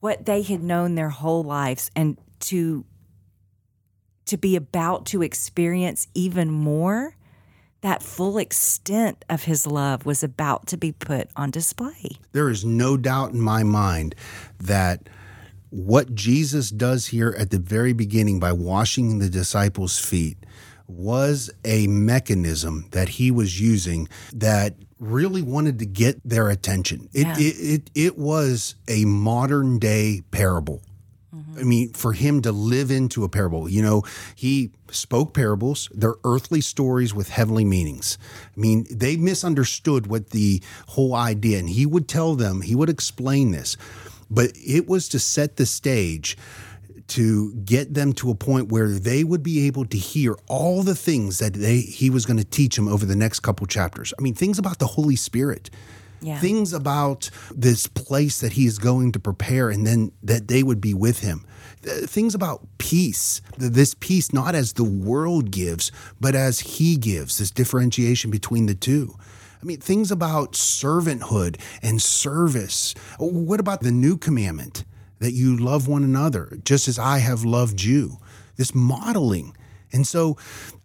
What 0.00 0.26
they 0.26 0.43
had 0.43 0.62
known 0.62 0.95
their 0.95 1.11
whole 1.11 1.43
lives 1.43 1.91
and 1.97 2.19
to 2.41 2.85
to 4.26 4.37
be 4.38 4.57
about 4.57 5.05
to 5.05 5.23
experience 5.23 6.09
even 6.14 6.50
more, 6.50 7.14
that 7.83 8.03
full 8.03 8.38
extent 8.38 9.23
of 9.29 9.45
his 9.45 9.67
love 9.67 10.07
was 10.07 10.23
about 10.23 10.67
to 10.69 10.79
be 10.79 10.93
put 10.93 11.29
on 11.37 11.50
display. 11.50 12.12
There 12.33 12.49
is 12.49 12.64
no 12.64 12.97
doubt 12.97 13.33
in 13.33 13.41
my 13.41 13.62
mind 13.62 14.14
that 14.59 15.09
what 15.75 16.14
Jesus 16.14 16.71
does 16.71 17.09
here 17.09 17.35
at 17.37 17.50
the 17.50 17.59
very 17.59 17.93
beginning 17.93 18.38
by 18.38 18.52
washing 18.52 19.19
the 19.19 19.28
disciples' 19.28 19.99
feet 19.99 20.38
was 20.87 21.50
a 21.64 21.88
mechanism 21.88 22.87
that 22.93 23.09
he 23.09 23.33
was 23.33 23.61
using 23.61 24.09
that 24.33 24.76
really 25.00 25.43
wanted 25.43 25.81
to 25.81 25.87
get 25.87 26.21
their 26.25 26.49
attention. 26.49 27.09
It 27.12 27.26
Yeah. 27.26 27.35
it, 27.38 27.57
it, 27.59 27.90
it 27.95 28.19
was 28.19 28.76
a 28.87 29.04
modern 29.04 29.81
day 29.81 30.23
parable. 30.31 30.81
Mm-hmm. 31.35 31.59
I 31.59 31.62
mean, 31.64 31.93
for 31.93 32.12
him 32.12 32.40
to 32.43 32.52
live 32.52 32.93
into 32.93 33.25
a 33.25 33.28
parable, 33.28 33.69
you 33.69 33.83
know, 33.83 34.04
he 34.37 34.71
spoke 34.93 35.35
parables. 35.35 35.88
They're 35.93 36.14
earthly 36.23 36.61
stories 36.61 37.12
with 37.12 37.31
heavenly 37.31 37.64
meanings. 37.64 38.16
I 38.57 38.61
mean, 38.61 38.87
they 38.90 39.16
misunderstood 39.16 40.07
what 40.07 40.31
the 40.31 40.62
whole 40.87 41.16
idea, 41.16 41.59
and 41.59 41.69
he 41.69 41.85
would 41.85 42.07
tell 42.07 42.37
them, 42.37 42.61
he 42.61 42.76
would 42.76 42.88
explain 42.88 43.50
this, 43.50 43.76
but 44.31 44.50
it 44.54 44.88
was 44.88 45.09
to 45.11 45.19
set 45.19 45.57
the 45.57 45.66
stage 45.66 46.37
to 47.07 47.52
get 47.57 47.93
them 47.93 48.12
to 48.14 48.31
a 48.31 48.35
point 48.35 48.71
where 48.73 48.88
they 48.88 49.25
would 49.25 49.43
be 49.43 49.66
able 49.66 49.85
to 49.85 49.97
hear 49.99 50.35
all 50.49 50.83
the 50.83 50.95
things 50.95 51.38
that 51.38 51.52
they 51.52 51.81
he 51.81 52.09
was 52.09 52.25
going 52.25 52.38
to 52.38 52.45
teach 52.45 52.76
them 52.76 52.88
over 52.88 53.04
the 53.04 53.16
next 53.16 53.40
couple 53.40 53.66
chapters. 53.66 54.14
I 54.19 54.23
mean, 54.23 54.35
things 54.35 54.59
about 54.59 54.78
the 54.78 54.87
Holy 54.87 55.16
Spirit 55.16 55.69
Yeah. 56.23 56.40
things 56.40 56.73
about 56.73 57.28
this 57.54 57.87
place 57.87 58.40
that 58.40 58.52
he 58.52 58.64
is 58.64 58.78
going 58.78 59.12
to 59.12 59.21
prepare 59.21 59.69
and 59.69 59.87
then 59.87 60.12
that 60.23 60.49
they 60.49 60.62
would 60.62 60.81
be 60.81 60.95
with 60.95 61.19
him 61.21 61.45
things 61.83 62.35
about 62.35 62.66
peace 62.78 63.43
this 63.59 63.95
peace 64.00 64.33
not 64.33 64.54
as 64.54 64.73
the 64.73 64.85
world 64.85 65.50
gives 65.50 65.93
but 66.19 66.35
as 66.35 66.61
he 66.61 66.97
gives 66.97 67.37
this 67.37 67.50
differentiation 67.50 68.31
between 68.31 68.64
the 68.64 68.75
two 68.75 69.14
I 69.64 69.66
mean, 69.66 69.80
things 69.80 70.12
about 70.12 70.52
servanthood 70.52 71.59
and 71.83 72.02
service. 72.02 72.94
What 73.18 73.61
about 73.61 73.80
the 73.80 73.90
new 73.90 74.18
commandment 74.18 74.85
that 75.21 75.33
you 75.33 75.56
love 75.56 75.88
one 75.88 76.04
another 76.04 76.59
just 76.64 76.87
as 76.87 76.99
I 76.99 77.16
have 77.16 77.44
loved 77.47 77.83
you? 77.83 78.18
This 78.56 78.75
modeling. 78.75 79.56
And 79.90 80.06
so 80.06 80.37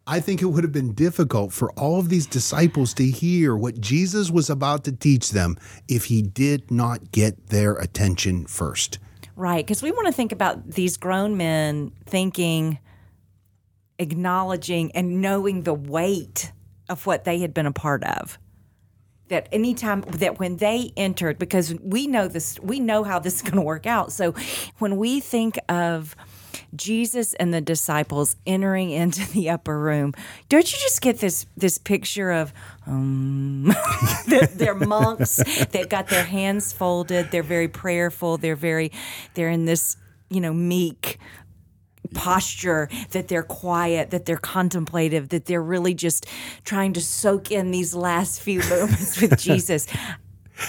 I 0.07 0.21
think 0.21 0.41
it 0.41 0.45
would 0.45 0.63
have 0.63 0.71
been 0.71 0.93
difficult 0.93 1.51
for 1.51 1.73
all 1.73 1.99
of 1.99 2.07
these 2.07 2.25
disciples 2.25 2.93
to 2.93 3.03
hear 3.03 3.53
what 3.53 3.81
Jesus 3.81 4.31
was 4.31 4.49
about 4.49 4.85
to 4.85 4.93
teach 4.93 5.31
them 5.31 5.57
if 5.89 6.05
he 6.05 6.21
did 6.21 6.71
not 6.71 7.11
get 7.11 7.47
their 7.47 7.73
attention 7.73 8.45
first. 8.45 8.97
Right, 9.35 9.65
because 9.65 9.83
we 9.83 9.91
want 9.91 10.07
to 10.07 10.13
think 10.13 10.31
about 10.31 10.71
these 10.71 10.95
grown 10.95 11.35
men 11.35 11.91
thinking, 12.05 12.79
acknowledging, 13.97 14.93
and 14.93 15.21
knowing 15.21 15.63
the 15.63 15.73
weight 15.73 16.53
of 16.87 17.05
what 17.05 17.25
they 17.25 17.39
had 17.39 17.53
been 17.53 17.65
a 17.65 17.73
part 17.73 18.05
of. 18.05 18.39
That 19.29 19.47
anytime 19.51 20.01
that 20.01 20.39
when 20.39 20.57
they 20.57 20.91
entered, 20.97 21.39
because 21.39 21.73
we 21.81 22.07
know 22.07 22.27
this, 22.27 22.59
we 22.61 22.79
know 22.79 23.03
how 23.03 23.19
this 23.19 23.35
is 23.35 23.41
going 23.41 23.55
to 23.55 23.61
work 23.61 23.85
out. 23.85 24.11
So 24.11 24.33
when 24.79 24.97
we 24.97 25.19
think 25.19 25.59
of 25.69 26.15
Jesus 26.75 27.33
and 27.35 27.53
the 27.53 27.61
disciples 27.61 28.35
entering 28.45 28.89
into 28.91 29.29
the 29.31 29.49
upper 29.49 29.79
room, 29.79 30.13
don't 30.49 30.71
you 30.71 30.77
just 30.79 31.01
get 31.01 31.19
this 31.19 31.45
this 31.57 31.77
picture 31.77 32.31
of 32.31 32.53
um, 32.85 33.73
they're, 34.27 34.47
they're 34.47 34.75
monks. 34.75 35.37
They've 35.71 35.89
got 35.89 36.07
their 36.07 36.25
hands 36.25 36.73
folded. 36.73 37.31
They're 37.31 37.43
very 37.43 37.67
prayerful. 37.67 38.37
They're 38.37 38.55
very, 38.55 38.91
they're 39.35 39.49
in 39.49 39.65
this, 39.65 39.97
you 40.29 40.41
know, 40.41 40.53
meek 40.53 41.19
posture 42.13 42.89
that 43.11 43.27
they're 43.27 43.43
quiet, 43.43 44.11
that 44.11 44.25
they're 44.25 44.37
contemplative, 44.37 45.29
that 45.29 45.45
they're 45.45 45.61
really 45.61 45.93
just 45.93 46.25
trying 46.63 46.93
to 46.93 47.01
soak 47.01 47.51
in 47.51 47.71
these 47.71 47.93
last 47.93 48.41
few 48.41 48.59
moments 48.69 49.21
with 49.21 49.37
Jesus. 49.39 49.87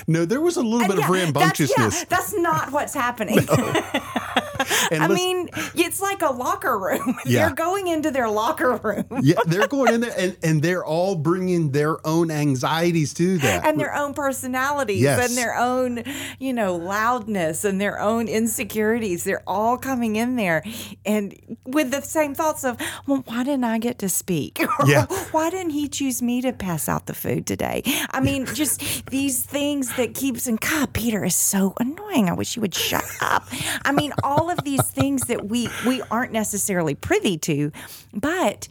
No, 0.07 0.25
there 0.25 0.41
was 0.41 0.57
a 0.57 0.63
little 0.63 0.87
bit 0.87 0.99
of 0.99 1.09
rambunctiousness. 1.11 1.77
That's, 1.77 1.99
yeah, 1.99 2.05
that's 2.09 2.35
not 2.35 2.73
what's 2.73 2.95
happening. 2.95 3.39
And 3.39 3.49
I 4.91 5.07
listen- 5.07 5.15
mean, 5.15 5.49
it's 5.75 6.01
like 6.01 6.23
a 6.23 6.31
locker 6.33 6.79
room. 6.79 7.17
Yeah. 7.27 7.47
They're 7.47 7.55
going 7.55 7.87
into 7.89 8.11
their 8.11 8.29
locker 8.29 8.77
room. 8.77 9.05
yeah, 9.23 9.37
they're 9.47 9.69
going 9.69 9.95
in 9.95 10.01
there 10.01 10.15
and, 10.19 10.37
and 10.43 10.63
they're 10.63 10.85
all 10.85 11.15
bringing 11.15 11.71
their 11.71 12.05
own 12.07 12.31
anxieties 12.31 13.15
to 13.15 13.39
that. 13.39 13.65
and 13.67 13.79
their 13.79 13.95
own 13.95 14.15
personalities 14.15 15.01
Yes. 15.03 15.29
and 15.29 15.39
their 15.39 15.55
own, 15.57 16.03
you 16.39 16.53
know, 16.53 16.75
loudness 16.77 17.65
and 17.65 17.81
their 17.81 18.01
own 18.01 18.27
insecurities. 18.29 19.23
They're 19.25 19.43
all 19.47 19.77
coming 19.79 20.17
in 20.17 20.37
there 20.37 20.63
and 21.07 21.35
with 21.65 21.91
the 21.93 22.01
same 22.03 22.35
thoughts 22.35 22.65
of, 22.65 22.77
well, 23.07 23.23
why 23.27 23.45
didn't 23.45 23.65
I 23.65 23.79
get 23.79 23.99
to 24.01 24.09
speak? 24.09 24.61
Yeah. 24.87 25.07
why 25.31 25.51
didn't 25.51 25.71
he 25.71 25.89
choose 25.89 26.23
me 26.23 26.41
to 26.41 26.53
pass 26.53 26.89
out 26.89 27.07
the 27.07 27.15
food 27.15 27.47
today? 27.47 27.83
I 28.11 28.21
mean, 28.21 28.47
just 28.47 29.07
these 29.07 29.45
things 29.45 29.95
that 29.97 30.15
keeps 30.15 30.47
and 30.47 30.59
God, 30.61 30.93
Peter 30.95 31.25
is 31.25 31.37
so 31.37 31.75
annoying. 31.79 32.29
I 32.29 32.33
wish 32.33 32.55
he 32.55 32.61
would 32.61 32.75
shut 32.75 33.05
up. 33.21 33.47
I 33.85 33.93
mean, 33.93 34.13
all 34.25 34.50
of 34.51 34.65
these 34.65 34.83
things 34.91 35.23
that 35.23 35.47
we 35.49 35.69
we 35.87 36.03
aren't 36.11 36.33
necessarily 36.33 36.95
privy 36.95 37.39
to, 37.39 37.73
but 38.13 38.69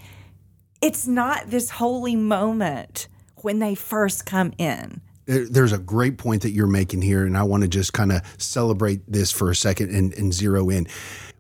it's 0.82 1.08
not 1.08 1.50
this 1.50 1.70
holy 1.72 2.16
moment 2.16 3.08
when 3.38 3.60
they 3.60 3.76
first 3.76 4.26
come 4.26 4.54
in. 4.58 5.02
There's 5.26 5.74
a 5.74 5.78
great 5.78 6.18
point 6.18 6.42
that 6.42 6.52
you're 6.52 6.66
making 6.68 7.04
here, 7.04 7.26
and 7.26 7.38
I 7.38 7.44
want 7.44 7.62
to 7.64 7.70
just 7.70 7.94
kind 7.94 8.12
of 8.12 8.22
celebrate 8.40 9.02
this 9.12 9.32
for 9.32 9.52
a 9.52 9.56
second 9.56 9.94
and, 9.94 10.14
and 10.16 10.34
zero 10.34 10.70
in. 10.70 10.88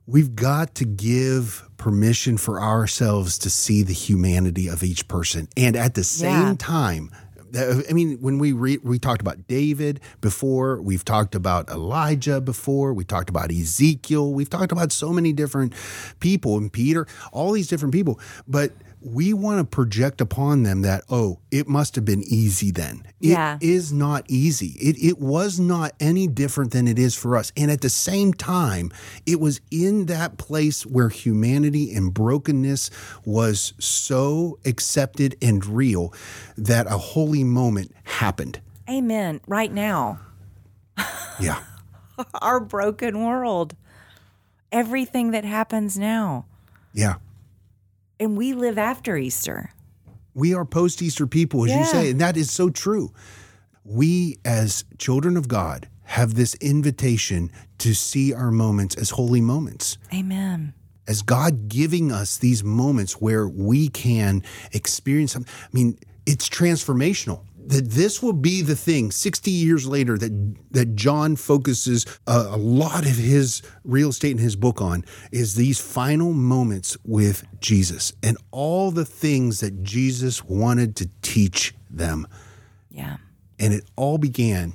We've 0.05 0.35
got 0.35 0.75
to 0.75 0.85
give 0.85 1.67
permission 1.77 2.37
for 2.37 2.61
ourselves 2.61 3.37
to 3.39 3.49
see 3.49 3.81
the 3.83 3.93
humanity 3.93 4.67
of 4.67 4.83
each 4.83 5.07
person. 5.07 5.47
And 5.57 5.75
at 5.75 5.95
the 5.95 6.03
same 6.03 6.31
Yeah. 6.31 6.55
time, 6.59 7.11
I 7.55 7.93
mean, 7.93 8.17
when 8.19 8.37
we 8.39 8.53
we 8.53 8.99
talked 8.99 9.21
about 9.21 9.47
David 9.47 9.99
before, 10.21 10.81
we've 10.81 11.05
talked 11.05 11.35
about 11.35 11.69
Elijah 11.69 12.41
before, 12.41 12.93
we 12.93 13.03
talked 13.03 13.29
about 13.29 13.51
Ezekiel, 13.51 14.33
we've 14.33 14.49
talked 14.49 14.71
about 14.71 14.91
so 14.91 15.11
many 15.11 15.33
different 15.33 15.73
people 16.19 16.57
and 16.57 16.71
Peter, 16.71 17.07
all 17.31 17.51
these 17.51 17.67
different 17.67 17.93
people, 17.93 18.19
but 18.47 18.71
we 19.01 19.33
want 19.33 19.59
to 19.59 19.63
project 19.63 20.19
upon 20.19 20.63
them 20.63 20.81
that 20.81 21.03
oh, 21.09 21.39
it 21.51 21.67
must 21.67 21.95
have 21.95 22.03
been 22.05 22.23
easy 22.23 22.69
then. 22.71 23.03
It 23.21 23.29
Yeah. 23.29 23.57
is 23.61 23.93
not 23.93 24.25
easy. 24.27 24.75
It 24.79 24.97
it 25.01 25.19
was 25.19 25.59
not 25.59 25.93
any 25.99 26.27
different 26.27 26.71
than 26.71 26.87
it 26.87 26.99
is 26.99 27.15
for 27.15 27.37
us. 27.37 27.51
And 27.55 27.71
at 27.71 27.81
the 27.81 27.89
same 27.89 28.33
time, 28.33 28.91
it 29.25 29.39
was 29.39 29.61
in 29.71 30.07
that 30.07 30.37
place 30.37 30.85
where 30.85 31.09
humanity 31.09 31.93
and 31.93 32.13
brokenness 32.13 32.89
was 33.25 33.73
so 33.79 34.59
accepted 34.65 35.37
and 35.41 35.65
real 35.65 36.13
that 36.57 36.85
a 36.87 36.97
holy 36.97 37.43
moment 37.45 37.95
happened. 38.03 38.59
Amen. 38.89 39.39
Right 39.47 39.71
now, 39.71 40.19
Yeah. 41.39 41.61
our 42.41 42.59
broken 42.59 43.23
world, 43.23 43.75
everything 44.71 45.31
that 45.31 45.45
happens 45.45 45.97
now. 45.97 46.45
Yeah. 46.93 47.15
And 48.19 48.37
we 48.37 48.53
live 48.53 48.77
after 48.77 49.15
Easter. 49.17 49.71
We 50.33 50.53
are 50.53 50.65
post 50.65 51.01
Easter 51.01 51.25
people, 51.27 51.65
as 51.65 51.71
you 51.71 51.85
say, 51.85 52.11
and 52.11 52.21
that 52.21 52.37
is 52.37 52.51
so 52.51 52.69
true. 52.69 53.13
We, 53.83 54.37
as 54.45 54.83
children 54.97 55.37
of 55.37 55.47
God, 55.47 55.87
have 56.03 56.35
this 56.35 56.55
invitation 56.55 57.51
to 57.79 57.93
see 57.93 58.33
our 58.33 58.51
moments 58.51 58.95
as 58.95 59.11
holy 59.11 59.41
moments. 59.41 59.97
Amen. 60.13 60.73
as 61.07 61.23
God 61.23 61.69
giving 61.69 62.11
us 62.11 62.37
these 62.37 62.63
moments 62.63 63.13
where 63.13 63.47
we 63.47 63.87
can 63.87 64.43
experience 64.73 65.31
something. 65.33 65.51
I 65.63 65.67
mean, 65.73 65.97
it's 66.27 66.47
transformational. 66.47 67.43
That 67.69 67.91
this 67.91 68.21
will 68.23 68.33
be 68.33 68.63
the 68.63 68.75
thing 68.75 69.11
60 69.11 69.51
years 69.51 69.85
later 69.87 70.17
that 70.17 70.55
that 70.71 70.95
John 70.95 71.35
focuses 71.35 72.05
a, 72.25 72.31
a 72.51 72.57
lot 72.57 73.05
of 73.05 73.15
his 73.15 73.61
real 73.83 74.09
estate 74.09 74.31
in 74.31 74.37
his 74.39 74.55
book 74.55 74.81
on 74.81 75.05
is 75.31 75.53
these 75.55 75.79
final 75.79 76.33
moments 76.33 76.97
with 77.05 77.43
Jesus 77.61 78.11
and 78.23 78.37
all 78.51 78.89
the 78.89 79.05
things 79.05 79.59
that 79.59 79.83
Jesus 79.83 80.43
wanted 80.43 80.95
to 80.95 81.09
teach 81.21 81.75
them. 81.91 82.27
Yeah. 82.89 83.17
And 83.59 83.71
it 83.73 83.83
all 83.95 84.17
began 84.17 84.73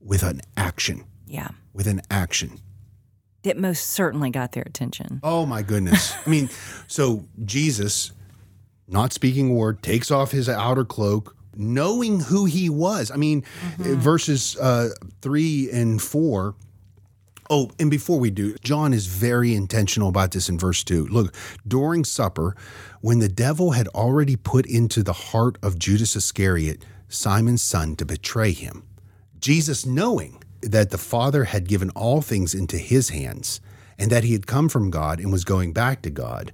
with 0.00 0.22
an 0.24 0.40
action, 0.56 1.04
Yeah. 1.28 1.48
with 1.72 1.86
an 1.86 2.02
action. 2.10 2.58
It 3.44 3.58
most 3.58 3.90
certainly 3.90 4.30
got 4.30 4.52
their 4.52 4.64
attention. 4.66 5.20
Oh 5.22 5.46
my 5.46 5.62
goodness. 5.62 6.14
I 6.26 6.30
mean, 6.30 6.48
so 6.88 7.26
Jesus, 7.44 8.10
not 8.88 9.12
speaking 9.12 9.50
a 9.50 9.54
word, 9.54 9.82
takes 9.82 10.10
off 10.10 10.32
his 10.32 10.48
outer 10.48 10.84
cloak, 10.84 11.33
knowing 11.56 12.20
who 12.20 12.44
he 12.44 12.68
was. 12.68 13.10
I 13.10 13.16
mean, 13.16 13.44
verses 13.78 14.56
uh, 14.56 14.90
three 15.20 15.70
and 15.70 16.00
four. 16.00 16.54
Oh, 17.50 17.70
and 17.78 17.90
before 17.90 18.18
we 18.18 18.30
do, 18.30 18.56
John 18.62 18.94
is 18.94 19.06
very 19.06 19.54
intentional 19.54 20.08
about 20.08 20.30
this 20.30 20.48
in 20.48 20.58
verse 20.58 20.82
2. 20.82 21.08
Look, 21.08 21.34
during 21.68 22.02
supper, 22.04 22.56
when 23.02 23.18
the 23.18 23.28
devil 23.28 23.72
had 23.72 23.86
already 23.88 24.34
put 24.34 24.64
into 24.64 25.02
the 25.02 25.12
heart 25.12 25.58
of 25.62 25.78
Judas 25.78 26.16
Iscariot, 26.16 26.84
Simon's 27.08 27.62
son, 27.62 27.96
to 27.96 28.06
betray 28.06 28.52
him, 28.52 28.84
Jesus, 29.38 29.84
knowing 29.84 30.42
that 30.62 30.88
the 30.88 30.98
Father 30.98 31.44
had 31.44 31.68
given 31.68 31.90
all 31.90 32.22
things 32.22 32.54
into 32.54 32.78
his 32.78 33.10
hands 33.10 33.60
and 33.98 34.10
that 34.10 34.24
he 34.24 34.32
had 34.32 34.46
come 34.46 34.70
from 34.70 34.90
God 34.90 35.20
and 35.20 35.30
was 35.30 35.44
going 35.44 35.74
back 35.74 36.00
to 36.02 36.10
God, 36.10 36.52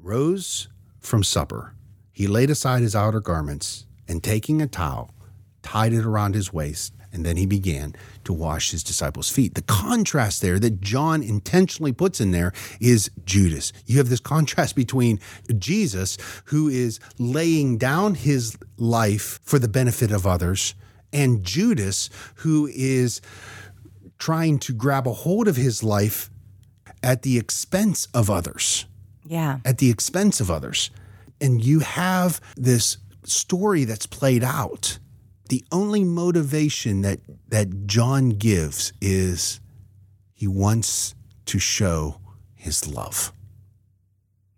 rose 0.00 0.68
from 1.00 1.22
supper. 1.22 1.74
He 2.18 2.26
laid 2.26 2.50
aside 2.50 2.82
his 2.82 2.96
outer 2.96 3.20
garments 3.20 3.86
and 4.08 4.24
taking 4.24 4.60
a 4.60 4.66
towel, 4.66 5.14
tied 5.62 5.92
it 5.92 6.04
around 6.04 6.34
his 6.34 6.52
waist, 6.52 6.92
and 7.12 7.24
then 7.24 7.36
he 7.36 7.46
began 7.46 7.94
to 8.24 8.32
wash 8.32 8.72
his 8.72 8.82
disciples' 8.82 9.30
feet. 9.30 9.54
The 9.54 9.62
contrast 9.62 10.42
there 10.42 10.58
that 10.58 10.80
John 10.80 11.22
intentionally 11.22 11.92
puts 11.92 12.20
in 12.20 12.32
there 12.32 12.52
is 12.80 13.08
Judas. 13.24 13.72
You 13.86 13.98
have 13.98 14.08
this 14.08 14.18
contrast 14.18 14.74
between 14.74 15.20
Jesus, 15.58 16.18
who 16.46 16.66
is 16.68 16.98
laying 17.20 17.78
down 17.78 18.16
his 18.16 18.58
life 18.78 19.38
for 19.44 19.60
the 19.60 19.68
benefit 19.68 20.10
of 20.10 20.26
others, 20.26 20.74
and 21.12 21.44
Judas, 21.44 22.10
who 22.42 22.68
is 22.74 23.20
trying 24.18 24.58
to 24.58 24.72
grab 24.74 25.06
a 25.06 25.12
hold 25.12 25.46
of 25.46 25.54
his 25.54 25.84
life 25.84 26.30
at 27.00 27.22
the 27.22 27.38
expense 27.38 28.08
of 28.12 28.28
others 28.28 28.86
Yeah. 29.24 29.60
at 29.64 29.78
the 29.78 29.88
expense 29.88 30.40
of 30.40 30.50
others. 30.50 30.90
And 31.40 31.64
you 31.64 31.80
have 31.80 32.40
this 32.56 32.98
story 33.24 33.84
that's 33.84 34.06
played 34.06 34.42
out. 34.44 34.98
The 35.48 35.64
only 35.72 36.04
motivation 36.04 37.02
that 37.02 37.20
that 37.48 37.86
John 37.86 38.30
gives 38.30 38.92
is 39.00 39.60
he 40.34 40.46
wants 40.46 41.14
to 41.46 41.58
show 41.58 42.20
his 42.54 42.86
love. 42.86 43.32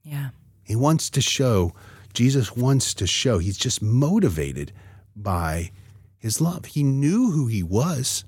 Yeah. 0.03 0.31
He 0.63 0.75
wants 0.75 1.11
to 1.11 1.21
show 1.21 1.73
Jesus 2.13 2.57
wants 2.57 2.93
to 2.95 3.07
show 3.07 3.39
he's 3.39 3.57
just 3.57 3.81
motivated 3.81 4.73
by 5.15 5.71
his 6.19 6.41
love. 6.41 6.65
He 6.65 6.83
knew 6.83 7.31
who 7.31 7.47
he 7.47 7.63
was. 7.63 8.25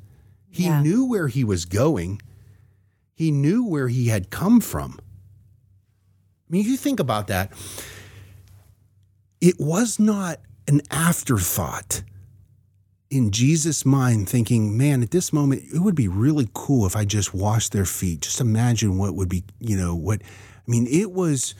He 0.49 0.65
Yeah. 0.65 0.81
knew 0.83 1.05
where 1.05 1.27
he 1.29 1.43
was 1.43 1.65
going. 1.65 2.23
He 3.13 3.31
knew 3.33 3.65
where 3.65 3.89
he 3.89 4.09
had 4.09 4.31
come 4.31 4.61
from. 4.61 4.99
I 5.01 6.47
mean, 6.49 6.65
you 6.65 6.77
think 6.77 7.01
about 7.01 7.27
that. 7.27 7.53
It 9.43 9.57
was 9.59 9.99
not 9.99 10.39
an 10.67 10.81
afterthought 10.91 12.03
in 13.13 13.31
Jesus' 13.31 13.85
mind, 13.85 14.27
thinking, 14.27 14.79
man, 14.79 15.03
at 15.03 15.11
this 15.11 15.35
moment, 15.35 15.65
it 15.73 15.81
would 15.81 15.95
be 15.95 16.09
really 16.09 16.49
cool 16.55 16.87
if 16.87 16.97
I 16.97 17.05
just 17.05 17.35
washed 17.35 17.73
their 17.73 17.85
feet. 17.85 18.23
Just 18.23 18.41
imagine 18.41 18.97
what 18.97 19.15
would 19.15 19.29
be, 19.29 19.45
you 19.61 19.77
know, 19.77 19.95
what, 19.95 20.23
I 20.23 20.71
mean, 20.71 20.87
it 20.91 21.13
was. 21.13 21.55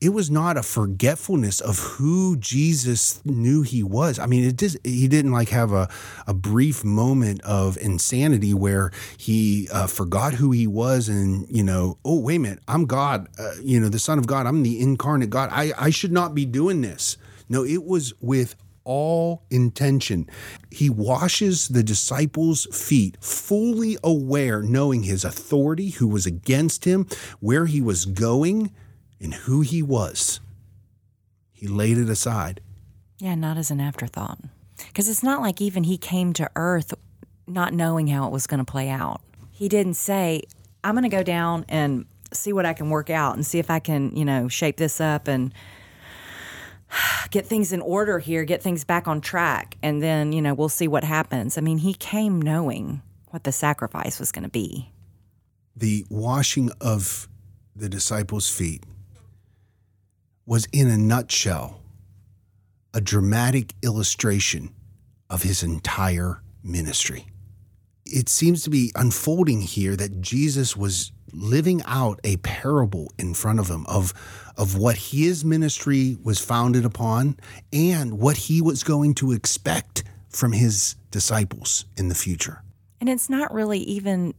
It 0.00 0.12
was 0.12 0.32
not 0.32 0.56
a 0.56 0.64
forgetfulness 0.64 1.60
of 1.60 1.78
who 1.78 2.36
Jesus 2.36 3.24
knew 3.24 3.62
he 3.62 3.84
was. 3.84 4.18
I 4.18 4.26
mean, 4.26 4.42
it 4.42 4.56
just 4.56 4.76
he 4.82 5.06
didn't 5.06 5.30
like 5.30 5.50
have 5.50 5.70
a, 5.70 5.88
a 6.26 6.34
brief 6.34 6.82
moment 6.82 7.40
of 7.42 7.78
insanity 7.78 8.52
where 8.52 8.90
he 9.16 9.68
uh, 9.72 9.86
forgot 9.86 10.34
who 10.34 10.50
he 10.50 10.66
was 10.66 11.08
and 11.08 11.46
you 11.48 11.62
know, 11.62 11.98
oh 12.04 12.18
wait 12.18 12.34
a 12.34 12.38
minute, 12.40 12.58
I'm 12.66 12.86
God, 12.86 13.28
uh, 13.38 13.52
you 13.62 13.78
know, 13.78 13.88
the 13.88 14.00
Son 14.00 14.18
of 14.18 14.26
God, 14.26 14.44
I'm 14.44 14.64
the 14.64 14.80
incarnate 14.80 15.30
God. 15.30 15.50
I 15.52 15.72
I 15.78 15.90
should 15.90 16.10
not 16.10 16.34
be 16.34 16.46
doing 16.46 16.80
this. 16.80 17.16
No, 17.52 17.66
it 17.66 17.84
was 17.84 18.14
with 18.22 18.56
all 18.84 19.42
intention. 19.50 20.26
He 20.70 20.88
washes 20.88 21.68
the 21.68 21.82
disciples' 21.82 22.66
feet, 22.72 23.18
fully 23.20 23.98
aware, 24.02 24.62
knowing 24.62 25.02
his 25.02 25.22
authority, 25.22 25.90
who 25.90 26.08
was 26.08 26.24
against 26.24 26.86
him, 26.86 27.06
where 27.40 27.66
he 27.66 27.82
was 27.82 28.06
going, 28.06 28.72
and 29.20 29.34
who 29.34 29.60
he 29.60 29.82
was. 29.82 30.40
He 31.52 31.68
laid 31.68 31.98
it 31.98 32.08
aside. 32.08 32.62
Yeah, 33.18 33.34
not 33.34 33.58
as 33.58 33.70
an 33.70 33.80
afterthought. 33.80 34.38
Because 34.78 35.06
it's 35.10 35.22
not 35.22 35.42
like 35.42 35.60
even 35.60 35.84
he 35.84 35.98
came 35.98 36.32
to 36.32 36.50
Earth 36.56 36.94
not 37.46 37.74
knowing 37.74 38.06
how 38.06 38.26
it 38.26 38.32
was 38.32 38.46
going 38.46 38.64
to 38.64 38.72
play 38.72 38.88
out. 38.88 39.20
He 39.50 39.68
didn't 39.68 39.94
say, 39.94 40.44
I'm 40.82 40.94
going 40.94 41.02
to 41.02 41.14
go 41.14 41.22
down 41.22 41.66
and 41.68 42.06
see 42.32 42.54
what 42.54 42.64
I 42.64 42.72
can 42.72 42.88
work 42.88 43.10
out 43.10 43.34
and 43.34 43.44
see 43.44 43.58
if 43.58 43.70
I 43.70 43.78
can, 43.78 44.16
you 44.16 44.24
know, 44.24 44.48
shape 44.48 44.78
this 44.78 45.02
up 45.02 45.28
and 45.28 45.52
get 47.30 47.46
things 47.46 47.72
in 47.72 47.80
order 47.80 48.18
here, 48.18 48.44
get 48.44 48.62
things 48.62 48.84
back 48.84 49.08
on 49.08 49.20
track. 49.20 49.76
And 49.82 50.02
then, 50.02 50.32
you 50.32 50.42
know, 50.42 50.54
we'll 50.54 50.68
see 50.68 50.88
what 50.88 51.04
happens. 51.04 51.58
I 51.58 51.60
mean, 51.60 51.78
he 51.78 51.94
came 51.94 52.40
knowing 52.40 53.02
what 53.30 53.44
the 53.44 53.52
sacrifice 53.52 54.18
was 54.18 54.32
going 54.32 54.44
to 54.44 54.50
be. 54.50 54.90
The 55.74 56.04
washing 56.10 56.70
of 56.80 57.28
the 57.74 57.88
disciples' 57.88 58.50
feet 58.50 58.84
was, 60.44 60.66
in 60.72 60.88
a 60.88 60.98
nutshell, 60.98 61.80
a 62.92 63.00
dramatic 63.00 63.74
illustration 63.82 64.74
of 65.30 65.42
his 65.42 65.62
entire 65.62 66.42
ministry. 66.62 67.26
It 68.04 68.28
seems 68.28 68.62
to 68.64 68.70
be 68.70 68.92
unfolding 68.94 69.62
here 69.62 69.96
that 69.96 70.20
Jesus 70.20 70.76
was 70.76 71.12
living 71.32 71.82
out 71.86 72.20
a 72.24 72.36
parable 72.38 73.10
in 73.18 73.34
front 73.34 73.58
of 73.58 73.68
him 73.68 73.86
of, 73.86 74.12
of 74.56 74.76
what 74.76 74.96
his 74.96 75.44
ministry 75.44 76.16
was 76.22 76.38
founded 76.38 76.84
upon 76.84 77.36
and 77.72 78.18
what 78.18 78.36
he 78.36 78.60
was 78.60 78.82
going 78.82 79.14
to 79.14 79.32
expect 79.32 80.04
from 80.28 80.52
his 80.52 80.96
disciples 81.10 81.84
in 81.96 82.08
the 82.08 82.14
future. 82.14 82.62
And 83.00 83.08
it's 83.08 83.28
not 83.28 83.52
really 83.52 83.80
even 83.80 84.34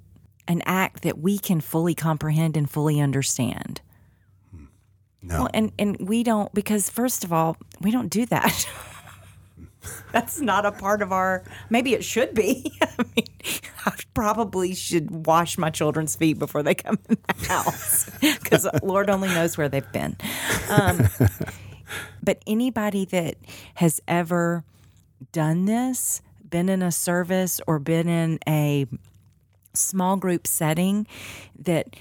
an 0.47 0.61
act 0.65 1.03
that 1.03 1.19
we 1.19 1.37
can 1.37 1.61
fully 1.61 1.95
comprehend 1.95 2.57
and 2.57 2.69
fully 2.69 2.99
understand. 2.99 3.81
Hmm. 4.51 4.65
No. 5.21 5.39
Well, 5.39 5.49
and 5.53 5.71
and 5.79 5.97
we 5.99 6.23
don't 6.23 6.53
because 6.53 6.89
first 6.89 7.23
of 7.23 7.31
all, 7.31 7.57
we 7.81 7.91
don't 7.91 8.09
do 8.09 8.25
that. 8.27 8.67
That's 10.11 10.39
not 10.39 10.65
a 10.65 10.71
part 10.71 11.01
of 11.01 11.11
our. 11.11 11.43
Maybe 11.69 11.93
it 11.93 12.03
should 12.03 12.33
be. 12.33 12.71
I 12.81 13.03
mean, 13.15 13.25
I 13.85 13.93
probably 14.13 14.73
should 14.73 15.25
wash 15.25 15.57
my 15.57 15.69
children's 15.69 16.15
feet 16.15 16.39
before 16.39 16.63
they 16.63 16.75
come 16.75 16.99
in 17.09 17.17
the 17.27 17.47
house 17.47 18.09
because 18.21 18.67
Lord 18.81 19.09
only 19.09 19.29
knows 19.29 19.57
where 19.57 19.69
they've 19.69 19.91
been. 19.91 20.17
Um, 20.69 21.09
but 22.23 22.41
anybody 22.47 23.05
that 23.05 23.35
has 23.75 24.01
ever 24.07 24.63
done 25.31 25.65
this, 25.65 26.21
been 26.49 26.69
in 26.69 26.81
a 26.81 26.91
service 26.91 27.59
or 27.67 27.79
been 27.79 28.07
in 28.07 28.39
a 28.47 28.85
small 29.73 30.17
group 30.17 30.45
setting 30.45 31.07
that 31.57 31.95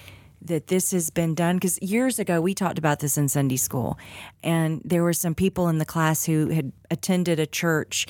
that 0.45 0.67
this 0.67 0.91
has 0.91 1.09
been 1.09 1.35
done 1.37 1.57
because 1.57 1.81
years 1.81 2.19
ago 2.19 2.41
we 2.41 2.53
talked 2.53 2.77
about 2.77 2.99
this 2.99 3.17
in 3.17 3.29
Sunday 3.29 3.57
school 3.57 3.97
and 4.43 4.83
there 4.85 5.03
were 5.03 5.13
some 5.13 5.35
people 5.35 5.69
in 5.69 5.79
the 5.79 5.85
class 5.85 6.27
who 6.27 6.49
had 6.49 6.73
attended 6.91 7.39
a 7.39 7.47
church 7.47 8.07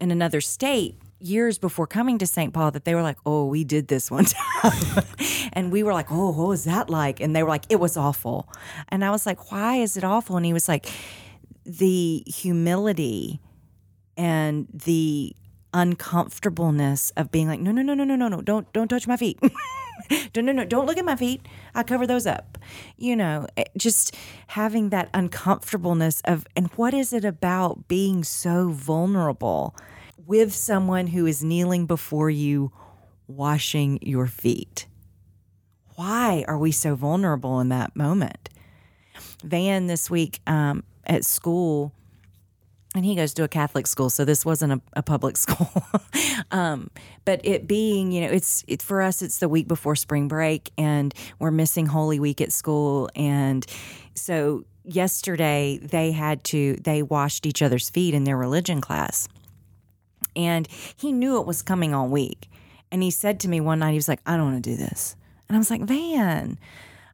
in 0.00 0.10
another 0.10 0.40
state 0.40 0.98
years 1.20 1.58
before 1.58 1.86
coming 1.86 2.18
to 2.18 2.26
St. 2.26 2.52
Paul 2.52 2.70
that 2.72 2.84
they 2.84 2.94
were 2.94 3.02
like, 3.02 3.18
"Oh, 3.24 3.46
we 3.46 3.64
did 3.64 3.88
this 3.88 4.10
one 4.10 4.24
time." 4.62 5.04
and 5.52 5.72
we 5.72 5.82
were 5.82 5.92
like, 5.92 6.10
"Oh, 6.10 6.30
what 6.30 6.48
was 6.48 6.64
that 6.64 6.90
like?" 6.90 7.20
And 7.20 7.34
they 7.34 7.42
were 7.42 7.48
like, 7.48 7.64
"It 7.68 7.80
was 7.80 7.96
awful." 7.96 8.48
And 8.88 9.04
I 9.04 9.10
was 9.10 9.26
like, 9.26 9.50
"Why 9.50 9.76
is 9.76 9.96
it 9.96 10.04
awful?" 10.04 10.36
And 10.36 10.46
he 10.46 10.52
was 10.52 10.68
like, 10.68 10.86
"The 11.64 12.22
humility 12.26 13.40
and 14.16 14.66
the 14.72 15.34
uncomfortableness 15.76 17.12
of 17.16 17.30
being 17.30 17.48
like, 17.48 17.60
no, 17.60 17.70
no, 17.70 17.82
no, 17.82 17.94
no, 17.94 18.04
no, 18.04 18.16
no, 18.16 18.28
no, 18.28 18.40
don't, 18.40 18.72
don't 18.72 18.88
touch 18.88 19.06
my 19.06 19.16
feet. 19.16 19.38
no, 20.34 20.40
no, 20.40 20.52
no, 20.52 20.64
don't 20.64 20.86
look 20.86 20.96
at 20.96 21.04
my 21.04 21.16
feet. 21.16 21.46
I 21.74 21.82
cover 21.82 22.06
those 22.06 22.26
up. 22.26 22.56
You 22.96 23.14
know, 23.14 23.46
eh, 23.56 23.64
just 23.76 24.14
having 24.48 24.88
that 24.88 25.10
uncomfortableness 25.12 26.22
of, 26.24 26.46
and 26.56 26.68
what 26.76 26.94
is 26.94 27.12
it 27.12 27.24
about 27.24 27.88
being 27.88 28.24
so 28.24 28.70
vulnerable 28.70 29.76
with 30.26 30.54
someone 30.54 31.08
who 31.08 31.26
is 31.26 31.42
kneeling 31.42 31.86
before 31.86 32.30
you, 32.30 32.72
washing 33.26 33.98
your 34.02 34.26
feet? 34.26 34.86
Why 35.94 36.44
are 36.46 36.58
we 36.58 36.72
so 36.72 36.94
vulnerable 36.94 37.60
in 37.60 37.68
that 37.70 37.96
moment? 37.96 38.48
Van 39.42 39.86
this 39.86 40.10
week 40.10 40.40
um, 40.46 40.82
at 41.06 41.24
school 41.24 41.92
and 42.96 43.04
he 43.04 43.14
goes 43.14 43.34
to 43.34 43.44
a 43.44 43.48
Catholic 43.48 43.86
school, 43.86 44.08
so 44.08 44.24
this 44.24 44.44
wasn't 44.44 44.72
a, 44.72 44.80
a 44.94 45.02
public 45.02 45.36
school. 45.46 45.70
um, 46.50 46.90
but 47.26 47.42
it 47.44 47.66
being, 47.66 48.10
you 48.10 48.22
know, 48.22 48.28
it's 48.28 48.64
it, 48.66 48.80
for 48.82 49.02
us. 49.02 49.20
It's 49.20 49.38
the 49.38 49.50
week 49.50 49.68
before 49.68 49.94
spring 49.96 50.28
break, 50.28 50.70
and 50.78 51.14
we're 51.38 51.50
missing 51.50 51.86
Holy 51.86 52.18
Week 52.18 52.40
at 52.40 52.52
school, 52.52 53.10
and 53.14 53.66
so 54.14 54.64
yesterday 54.82 55.78
they 55.82 56.12
had 56.12 56.42
to 56.44 56.76
they 56.76 57.02
washed 57.02 57.44
each 57.44 57.60
other's 57.60 57.90
feet 57.90 58.14
in 58.14 58.24
their 58.24 58.36
religion 58.36 58.80
class, 58.80 59.28
And 60.36 60.68
he 60.96 61.10
knew 61.10 61.40
it 61.40 61.46
was 61.46 61.62
coming 61.62 61.94
all 61.94 62.08
week. 62.08 62.48
And 62.92 63.02
he 63.02 63.10
said 63.10 63.40
to 63.40 63.48
me 63.48 63.60
one 63.60 63.80
night, 63.80 63.92
he 63.92 63.96
was 63.96 64.08
like, 64.08 64.20
I 64.26 64.36
don't 64.36 64.52
want 64.52 64.62
to 64.62 64.70
do 64.70 64.76
this. 64.76 65.16
And 65.48 65.56
I 65.56 65.58
was 65.58 65.70
like, 65.70 65.82
Van, 65.82 66.58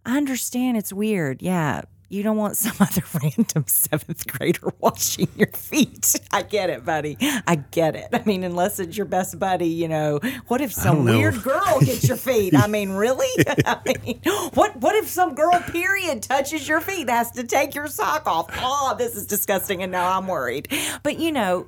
I 0.05 0.17
understand 0.17 0.77
it's 0.77 0.93
weird. 0.93 1.41
Yeah. 1.41 1.83
You 2.13 2.23
don't 2.23 2.37
want 2.37 2.59
some 2.59 2.77
other 2.81 3.03
random 3.23 3.65
seventh 3.67 4.27
grader 4.31 4.71
washing 4.81 5.29
your 5.35 5.49
feet. 5.49 6.15
I 6.31 6.43
get 6.43 6.69
it, 6.69 6.85
buddy. 6.85 7.17
I 7.47 7.57
get 7.71 7.97
it. 7.97 8.09
I 8.13 8.23
mean, 8.27 8.45
unless 8.45 8.79
it's 8.79 8.99
your 8.99 9.07
best 9.07 9.39
buddy, 9.39 9.69
you 9.69 9.89
know. 9.89 10.21
What 10.49 10.61
if 10.61 10.75
some 10.75 11.05
weird 11.05 11.43
girl 11.43 11.81
gets 11.81 12.07
your 12.07 12.19
feet? 12.19 12.55
I 12.55 12.67
mean, 12.67 12.91
really? 12.91 13.45
I 13.65 13.79
mean, 13.87 14.21
what 14.53 14.77
what 14.77 14.95
if 14.95 15.09
some 15.09 15.35
girl 15.35 15.59
period 15.69 16.23
touches 16.23 16.69
your 16.69 16.83
feet, 16.83 17.09
has 17.09 17.31
to 17.31 17.45
take 17.45 17.75
your 17.75 17.87
sock 17.87 18.27
off? 18.27 18.51
Oh, 18.59 18.95
this 18.99 19.17
is 19.17 19.27
disgusting, 19.27 19.83
and 19.83 19.91
now 19.91 20.19
I'm 20.19 20.27
worried. 20.27 20.69
But 21.03 21.19
you 21.19 21.33
know, 21.33 21.67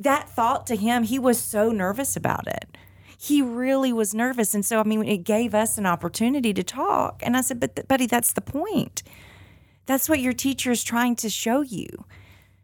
that 0.00 0.28
thought 0.28 0.66
to 0.68 0.76
him, 0.76 1.04
he 1.04 1.18
was 1.18 1.38
so 1.38 1.70
nervous 1.70 2.16
about 2.16 2.46
it. 2.48 2.76
He 3.18 3.42
really 3.42 3.92
was 3.92 4.14
nervous, 4.14 4.54
and 4.54 4.64
so 4.64 4.80
I 4.80 4.84
mean, 4.84 5.04
it 5.04 5.24
gave 5.24 5.54
us 5.54 5.76
an 5.76 5.86
opportunity 5.86 6.54
to 6.54 6.62
talk. 6.62 7.22
And 7.24 7.36
I 7.36 7.42
said, 7.42 7.60
"But, 7.60 7.86
buddy, 7.86 8.06
that's 8.06 8.32
the 8.32 8.40
point." 8.40 9.02
That's 9.86 10.08
what 10.08 10.20
your 10.20 10.32
teacher 10.32 10.70
is 10.70 10.82
trying 10.84 11.16
to 11.16 11.28
show 11.28 11.62
you. 11.62 11.88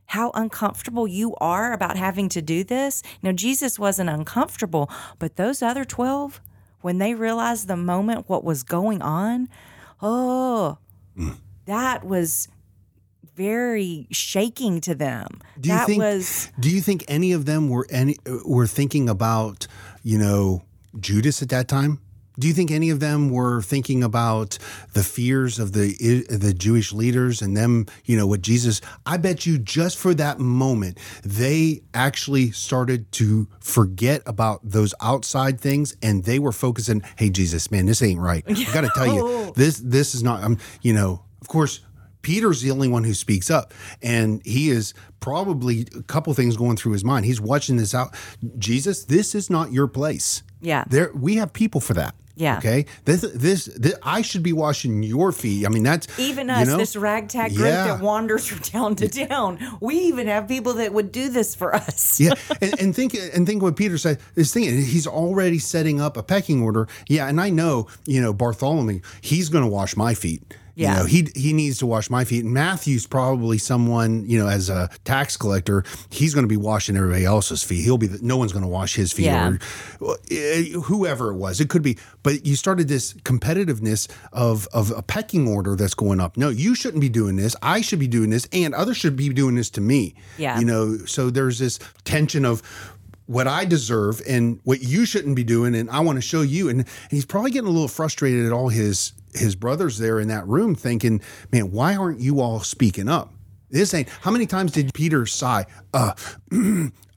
How 0.06 0.30
uncomfortable 0.34 1.08
you 1.08 1.34
are 1.36 1.72
about 1.72 1.96
having 1.96 2.28
to 2.30 2.40
do 2.40 2.62
this. 2.62 3.02
Now, 3.22 3.32
Jesus 3.32 3.78
wasn't 3.78 4.10
uncomfortable, 4.10 4.88
but 5.18 5.36
those 5.36 5.60
other 5.60 5.84
12, 5.84 6.40
when 6.82 6.98
they 6.98 7.14
realized 7.14 7.66
the 7.66 7.76
moment 7.76 8.28
what 8.28 8.44
was 8.44 8.62
going 8.62 9.02
on, 9.02 9.48
oh, 10.00 10.78
Mm. 11.18 11.36
that 11.64 12.04
was 12.04 12.48
very 13.36 14.06
shaking 14.10 14.80
to 14.80 14.94
them. 14.94 15.28
Do 15.60 15.68
you 15.68 15.74
that 15.76 15.86
think? 15.86 16.02
was 16.02 16.50
do 16.58 16.70
you 16.70 16.80
think 16.80 17.04
any 17.06 17.32
of 17.32 17.44
them 17.44 17.68
were 17.68 17.86
any 17.90 18.16
were 18.44 18.66
thinking 18.66 19.08
about 19.08 19.66
you 20.02 20.18
know 20.18 20.62
Judas 20.98 21.42
at 21.42 21.50
that 21.50 21.68
time? 21.68 22.00
Do 22.38 22.46
you 22.46 22.52
think 22.52 22.70
any 22.70 22.90
of 22.90 23.00
them 23.00 23.30
were 23.30 23.62
thinking 23.62 24.04
about 24.04 24.58
the 24.92 25.02
fears 25.02 25.58
of 25.58 25.72
the 25.72 25.94
the 26.28 26.52
Jewish 26.52 26.92
leaders 26.92 27.40
and 27.40 27.56
them? 27.56 27.86
You 28.04 28.16
know 28.16 28.26
what 28.26 28.42
Jesus? 28.42 28.80
I 29.04 29.16
bet 29.18 29.46
you 29.46 29.58
just 29.58 29.96
for 29.98 30.14
that 30.14 30.38
moment 30.38 30.98
they 31.22 31.82
actually 31.94 32.50
started 32.50 33.10
to 33.12 33.48
forget 33.60 34.22
about 34.26 34.60
those 34.62 34.94
outside 35.00 35.60
things 35.60 35.94
and 36.02 36.24
they 36.24 36.38
were 36.38 36.52
focusing. 36.52 37.02
Hey 37.16 37.30
Jesus, 37.30 37.70
man, 37.70 37.86
this 37.86 38.02
ain't 38.02 38.20
right. 38.20 38.44
I 38.46 38.72
got 38.72 38.82
to 38.82 38.90
tell 38.94 39.06
you, 39.06 39.52
this 39.56 39.78
this 39.78 40.14
is 40.14 40.22
not. 40.22 40.42
I'm 40.42 40.58
you 40.82 40.94
know 40.94 41.22
of 41.46 41.48
course. 41.48 41.80
Peter's 42.26 42.60
the 42.60 42.72
only 42.72 42.88
one 42.88 43.04
who 43.04 43.14
speaks 43.14 43.50
up, 43.52 43.72
and 44.02 44.44
he 44.44 44.68
is 44.68 44.94
probably 45.20 45.86
a 45.96 46.02
couple 46.02 46.34
things 46.34 46.56
going 46.56 46.76
through 46.76 46.90
his 46.90 47.04
mind. 47.04 47.24
He's 47.24 47.40
watching 47.40 47.76
this 47.76 47.94
out. 47.94 48.16
Jesus, 48.58 49.04
this 49.04 49.32
is 49.32 49.48
not 49.48 49.70
your 49.72 49.86
place. 49.86 50.42
Yeah. 50.60 50.82
there 50.88 51.12
we 51.14 51.36
have 51.36 51.52
people 51.52 51.80
for 51.80 51.94
that. 51.94 52.16
Yeah. 52.34 52.58
Okay. 52.58 52.86
This, 53.04 53.20
this, 53.20 53.66
this 53.66 53.94
I 54.02 54.22
should 54.22 54.42
be 54.42 54.52
washing 54.52 55.04
your 55.04 55.30
feet. 55.30 55.64
I 55.64 55.68
mean, 55.68 55.84
that's 55.84 56.18
even 56.18 56.48
you 56.48 56.54
us, 56.54 56.66
know? 56.66 56.76
this 56.78 56.96
ragtag 56.96 57.54
group 57.54 57.68
Yeah. 57.68 57.86
that 57.86 58.00
wanders 58.00 58.44
from 58.44 58.58
town 58.58 58.96
to 58.96 59.08
town. 59.08 59.60
We 59.80 59.94
even 59.94 60.26
have 60.26 60.48
people 60.48 60.74
that 60.74 60.92
would 60.92 61.12
do 61.12 61.28
this 61.28 61.54
for 61.54 61.76
us. 61.76 62.18
yeah, 62.18 62.34
and, 62.60 62.80
and 62.80 62.96
think 62.96 63.14
and 63.14 63.46
think 63.46 63.62
what 63.62 63.76
Peter 63.76 63.98
said 63.98 64.18
is 64.34 64.52
thinking 64.52 64.82
he's 64.82 65.06
already 65.06 65.60
setting 65.60 66.00
up 66.00 66.16
a 66.16 66.24
pecking 66.24 66.60
order. 66.60 66.88
Yeah, 67.08 67.28
and 67.28 67.40
I 67.40 67.50
know 67.50 67.86
you 68.04 68.20
know 68.20 68.32
Bartholomew. 68.32 69.00
He's 69.20 69.48
going 69.48 69.62
to 69.64 69.70
wash 69.70 69.96
my 69.96 70.12
feet. 70.14 70.42
Yeah. 70.76 70.90
You 70.92 71.00
know, 71.00 71.06
he 71.06 71.28
he 71.34 71.52
needs 71.54 71.78
to 71.78 71.86
wash 71.86 72.10
my 72.10 72.24
feet. 72.24 72.44
And 72.44 72.52
Matthew's 72.52 73.06
probably 73.06 73.56
someone 73.56 74.28
you 74.28 74.38
know 74.38 74.46
as 74.46 74.68
a 74.68 74.90
tax 75.04 75.36
collector. 75.36 75.84
He's 76.10 76.34
going 76.34 76.44
to 76.44 76.48
be 76.48 76.58
washing 76.58 76.96
everybody 76.98 77.24
else's 77.24 77.62
feet. 77.62 77.82
He'll 77.82 77.96
be 77.96 78.06
the, 78.08 78.18
no 78.22 78.36
one's 78.36 78.52
going 78.52 78.62
to 78.62 78.68
wash 78.68 78.94
his 78.94 79.10
feet 79.10 79.24
Yeah. 79.24 79.56
or 80.00 80.18
eh, 80.30 80.64
whoever 80.84 81.30
it 81.30 81.36
was. 81.36 81.60
It 81.62 81.70
could 81.70 81.82
be, 81.82 81.96
but 82.22 82.44
you 82.44 82.56
started 82.56 82.88
this 82.88 83.14
competitiveness 83.14 84.06
of 84.34 84.68
of 84.74 84.90
a 84.90 85.00
pecking 85.02 85.48
order 85.48 85.76
that's 85.76 85.94
going 85.94 86.20
up. 86.20 86.36
No, 86.36 86.50
you 86.50 86.74
shouldn't 86.74 87.00
be 87.00 87.08
doing 87.08 87.36
this. 87.36 87.56
I 87.62 87.80
should 87.80 87.98
be 87.98 88.08
doing 88.08 88.28
this, 88.28 88.46
and 88.52 88.74
others 88.74 88.98
should 88.98 89.16
be 89.16 89.30
doing 89.30 89.54
this 89.54 89.70
to 89.70 89.80
me. 89.80 90.14
Yeah. 90.36 90.58
You 90.58 90.66
know, 90.66 90.98
so 91.06 91.30
there's 91.30 91.58
this 91.58 91.78
tension 92.04 92.44
of 92.44 92.62
what 93.26 93.48
I 93.48 93.64
deserve 93.64 94.22
and 94.28 94.60
what 94.64 94.82
you 94.82 95.04
shouldn't 95.04 95.34
be 95.36 95.42
doing, 95.44 95.74
and 95.74 95.90
I 95.90 96.00
want 96.00 96.16
to 96.16 96.22
show 96.22 96.42
you. 96.42 96.68
And, 96.68 96.80
and 96.80 96.88
he's 97.10 97.24
probably 97.24 97.50
getting 97.50 97.66
a 97.66 97.72
little 97.72 97.88
frustrated 97.88 98.46
at 98.46 98.52
all 98.52 98.68
his 98.68 99.12
his 99.38 99.56
brothers 99.56 99.98
there 99.98 100.20
in 100.20 100.28
that 100.28 100.46
room, 100.46 100.74
thinking, 100.74 101.20
"Man, 101.52 101.70
why 101.70 101.96
aren't 101.96 102.20
you 102.20 102.40
all 102.40 102.60
speaking 102.60 103.08
up?" 103.08 103.32
This 103.70 103.92
ain't. 103.94 104.08
How 104.08 104.30
many 104.30 104.46
times 104.46 104.72
did 104.72 104.94
Peter 104.94 105.26
sigh? 105.26 105.66
Uh, 105.92 106.12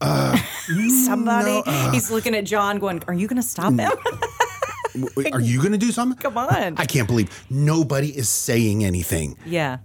uh 0.02 0.36
mm, 0.36 1.06
Somebody, 1.06 1.62
uh, 1.66 1.92
he's 1.92 2.10
looking 2.10 2.36
at 2.36 2.46
John, 2.46 2.80
going, 2.80 3.04
"Are 3.08 3.14
you 3.14 3.28
going 3.28 3.42
to 3.42 3.48
stop 3.48 3.74
him? 3.74 3.92
are 5.34 5.42
you 5.42 5.60
going 5.60 5.72
to 5.72 5.78
do 5.78 5.92
something? 5.92 6.18
Come 6.18 6.38
on!" 6.38 6.76
I 6.78 6.86
can't 6.86 7.08
believe 7.08 7.46
nobody 7.50 8.10
is 8.10 8.30
saying 8.30 8.84
anything. 8.84 9.38
Yeah. 9.46 9.80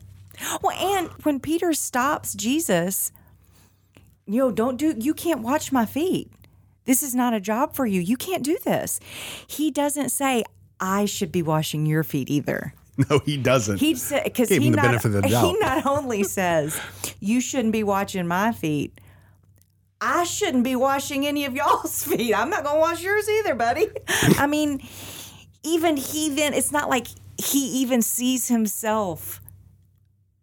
Well, 0.63 0.77
and 0.77 1.09
when 1.23 1.41
Peter 1.41 1.73
stops 1.75 2.35
Jesus, 2.35 3.13
you 4.27 4.39
know, 4.39 4.51
don't 4.51 4.77
do, 4.77 4.95
you 4.99 5.15
can't 5.15 5.41
watch 5.41 5.71
my 5.71 5.87
feet. 5.87 6.31
This 6.85 7.03
is 7.03 7.15
not 7.15 7.33
a 7.33 7.41
job 7.41 7.75
for 7.75 7.87
you. 7.87 8.01
You 8.01 8.17
can't 8.17 8.43
do 8.43 8.59
this. 8.65 9.01
He 9.47 9.71
doesn't 9.71 10.11
say, 10.11 10.45
I 10.81 11.05
should 11.05 11.33
be 11.33 11.43
washing 11.43 11.87
your 11.87 12.03
feet 12.03 12.31
either. 12.31 12.75
No, 13.11 13.19
he 13.19 13.37
doesn't. 13.37 13.79
He 13.79 13.97
said, 13.97 14.23
because 14.23 14.49
he 14.49 14.71
not, 14.71 15.03
he 15.25 15.59
not 15.59 15.85
only 15.85 16.23
says, 16.39 16.79
you 17.19 17.41
shouldn't 17.41 17.73
be 17.73 17.83
watching 17.83 18.29
my 18.29 18.53
feet. 18.53 19.01
I 20.01 20.23
shouldn't 20.23 20.63
be 20.63 20.77
washing 20.77 21.27
any 21.27 21.45
of 21.45 21.55
y'all's 21.57 22.05
feet. 22.05 22.33
I'm 22.33 22.51
not 22.51 22.63
going 22.63 22.77
to 22.77 22.81
wash 22.81 23.03
yours 23.03 23.29
either, 23.29 23.57
buddy. 23.57 23.89
I 24.39 24.47
mean, 24.47 24.81
even 25.65 25.97
he 25.97 26.31
then, 26.31 26.55
it's 26.55 26.71
not 26.71 26.89
like 26.89 27.09
he 27.37 27.67
even 27.81 28.01
sees 28.01 28.47
himself. 28.47 29.41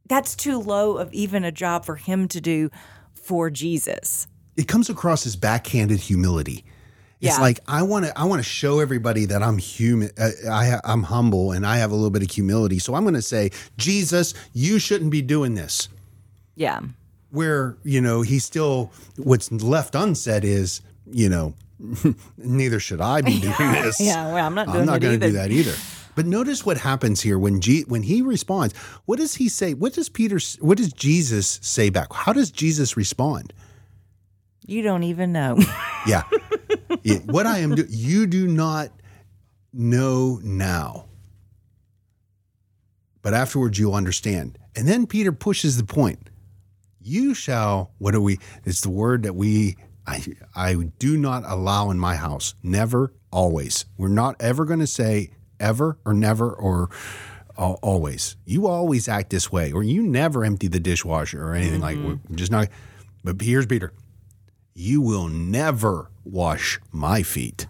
That's 0.09 0.35
too 0.35 0.59
low 0.59 0.97
of 0.97 1.13
even 1.13 1.45
a 1.45 1.53
job 1.53 1.85
for 1.85 1.95
him 1.95 2.27
to 2.27 2.41
do 2.41 2.69
for 3.13 3.49
Jesus. 3.49 4.27
it 4.57 4.67
comes 4.67 4.89
across 4.89 5.25
as 5.25 5.37
backhanded 5.37 5.99
humility. 5.99 6.65
It's 7.21 7.35
Yeah. 7.37 7.41
like 7.41 7.59
I 7.67 7.83
want 7.83 8.05
to 8.05 8.17
I 8.19 8.23
want 8.25 8.39
to 8.39 8.49
show 8.49 8.79
everybody 8.79 9.25
that 9.25 9.43
I'm 9.43 9.57
human 9.59 10.09
uh, 10.17 10.29
I 10.49 10.79
I'm 10.83 11.03
humble 11.03 11.51
and 11.51 11.65
I 11.65 11.77
have 11.77 11.91
a 11.91 11.95
little 11.95 12.09
bit 12.09 12.23
of 12.23 12.31
humility. 12.31 12.79
So 12.79 12.95
I'm 12.95 13.03
going 13.03 13.13
to 13.13 13.21
say, 13.21 13.51
"Jesus, 13.77 14.33
you 14.53 14.79
shouldn't 14.79 15.11
be 15.11 15.21
doing 15.21 15.53
this." 15.55 15.87
Yeah. 16.55 16.81
Where, 17.29 17.77
you 17.83 18.01
know, 18.01 18.23
he 18.23 18.39
still 18.39 18.91
what's 19.17 19.51
left 19.51 19.95
unsaid 19.95 20.43
is, 20.43 20.81
you 21.09 21.29
know, 21.29 21.53
neither 22.37 22.79
should 22.79 23.01
I 23.01 23.21
be 23.21 23.39
doing 23.39 23.71
this. 23.71 23.99
Yeah, 23.99 24.33
well, 24.33 24.45
I'm 24.45 24.55
not 24.55 24.67
doing 24.67 24.79
I'm 24.81 24.85
not 24.85 24.99
going 25.01 25.19
to 25.19 25.27
do 25.27 25.33
that 25.33 25.51
either. 25.51 25.73
But 26.13 26.25
notice 26.25 26.65
what 26.65 26.77
happens 26.77 27.21
here 27.21 27.39
when 27.39 27.61
G, 27.61 27.83
when 27.87 28.03
he 28.03 28.21
responds. 28.21 28.75
What 29.05 29.17
does 29.17 29.35
he 29.35 29.47
say? 29.47 29.73
What 29.73 29.93
does 29.93 30.09
Peter 30.09 30.39
what 30.59 30.77
does 30.77 30.91
Jesus 30.91 31.59
say 31.61 31.89
back? 31.89 32.11
How 32.11 32.33
does 32.33 32.51
Jesus 32.51 32.97
respond? 32.97 33.53
You 34.65 34.81
don't 34.81 35.03
even 35.03 35.31
know. 35.31 35.57
Yeah. 36.07 36.23
Yeah. 37.03 37.19
What 37.25 37.45
I 37.45 37.59
am 37.59 37.75
doing, 37.75 37.87
you 37.91 38.25
do 38.25 38.47
not 38.47 38.89
know 39.71 40.39
now. 40.41 41.05
But 43.21 43.35
afterwards 43.35 43.77
you'll 43.77 43.93
understand. 43.93 44.57
And 44.75 44.87
then 44.87 45.05
Peter 45.05 45.31
pushes 45.31 45.77
the 45.77 45.83
point. 45.83 46.31
You 46.99 47.35
shall, 47.35 47.91
what 47.99 48.13
do 48.13 48.21
we, 48.21 48.39
it's 48.65 48.81
the 48.81 48.89
word 48.89 49.21
that 49.21 49.35
we, 49.35 49.77
I, 50.07 50.23
I 50.55 50.73
do 50.97 51.17
not 51.17 51.43
allow 51.45 51.91
in 51.91 51.99
my 51.99 52.15
house. 52.15 52.55
Never, 52.63 53.13
always. 53.31 53.85
We're 53.95 54.07
not 54.07 54.35
ever 54.39 54.65
going 54.65 54.79
to 54.79 54.87
say 54.87 55.31
ever 55.59 55.97
or 56.03 56.15
never 56.15 56.51
or 56.51 56.89
al- 57.57 57.79
always. 57.81 58.35
You 58.45 58.67
always 58.67 59.07
act 59.07 59.29
this 59.29 59.51
way, 59.51 59.71
or 59.71 59.83
you 59.83 60.03
never 60.03 60.43
empty 60.43 60.67
the 60.67 60.79
dishwasher 60.79 61.43
or 61.43 61.53
anything 61.53 61.81
like 61.81 61.97
mm-hmm. 61.97 62.15
we're 62.29 62.35
just 62.35 62.51
not. 62.51 62.69
But 63.23 63.39
here's 63.39 63.65
Peter 63.65 63.93
you 64.73 65.01
will 65.01 65.27
never 65.27 66.09
wash 66.23 66.79
my 66.91 67.23
feet. 67.23 67.67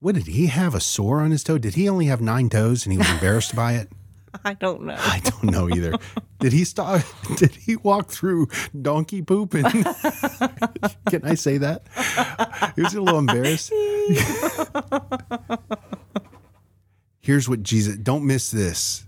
What 0.00 0.14
did 0.14 0.28
he 0.28 0.46
have 0.46 0.74
a 0.74 0.80
sore 0.80 1.20
on 1.20 1.32
his 1.32 1.42
toe? 1.42 1.58
Did 1.58 1.74
he 1.74 1.88
only 1.88 2.06
have 2.06 2.20
nine 2.20 2.48
toes 2.48 2.86
and 2.86 2.92
he 2.92 2.98
was 2.98 3.10
embarrassed 3.10 3.54
by 3.56 3.74
it? 3.74 3.88
I 4.44 4.54
don't 4.54 4.82
know. 4.82 4.96
I 4.96 5.20
don't 5.20 5.44
know 5.44 5.68
either. 5.68 5.94
Did 6.38 6.52
he 6.52 6.64
stop? 6.64 7.02
Did 7.36 7.54
he 7.54 7.76
walk 7.76 8.10
through 8.10 8.48
donkey 8.80 9.22
poop? 9.22 9.54
And 9.54 9.64
can 11.10 11.24
I 11.24 11.34
say 11.34 11.58
that? 11.58 11.82
He 12.76 12.82
was 12.82 12.94
a 12.94 13.00
little 13.00 13.18
embarrassed. 13.18 13.72
Here's 17.20 17.48
what 17.48 17.62
Jesus. 17.62 17.96
Don't 17.96 18.26
miss 18.26 18.50
this. 18.50 19.04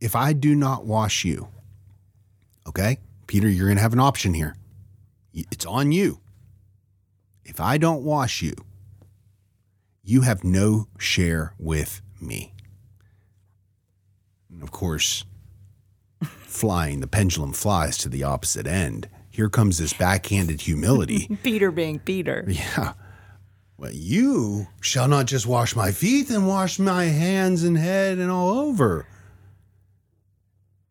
If 0.00 0.16
I 0.16 0.32
do 0.32 0.54
not 0.54 0.86
wash 0.86 1.24
you, 1.24 1.48
okay, 2.66 2.98
Peter, 3.26 3.48
you're 3.48 3.66
going 3.66 3.76
to 3.76 3.82
have 3.82 3.92
an 3.92 4.00
option 4.00 4.34
here. 4.34 4.56
It's 5.32 5.66
on 5.66 5.92
you. 5.92 6.20
If 7.44 7.60
I 7.60 7.78
don't 7.78 8.02
wash 8.02 8.42
you, 8.42 8.54
you 10.04 10.22
have 10.22 10.44
no 10.44 10.88
share 10.98 11.54
with 11.58 12.02
me. 12.20 12.54
And 14.50 14.62
of 14.62 14.70
course, 14.70 15.24
flying, 16.22 17.00
the 17.00 17.06
pendulum 17.06 17.52
flies 17.52 17.96
to 17.98 18.08
the 18.08 18.22
opposite 18.22 18.66
end. 18.66 19.08
here 19.30 19.48
comes 19.48 19.78
this 19.78 19.92
backhanded 19.94 20.60
humility. 20.60 21.28
Peter 21.42 21.70
being 21.70 21.98
Peter. 21.98 22.44
yeah. 22.46 22.92
Well, 23.78 23.92
you 23.92 24.68
shall 24.80 25.08
not 25.08 25.26
just 25.26 25.46
wash 25.46 25.74
my 25.74 25.90
feet 25.90 26.30
and 26.30 26.46
wash 26.46 26.78
my 26.78 27.04
hands 27.06 27.64
and 27.64 27.76
head 27.76 28.18
and 28.18 28.30
all 28.30 28.50
over. 28.50 29.06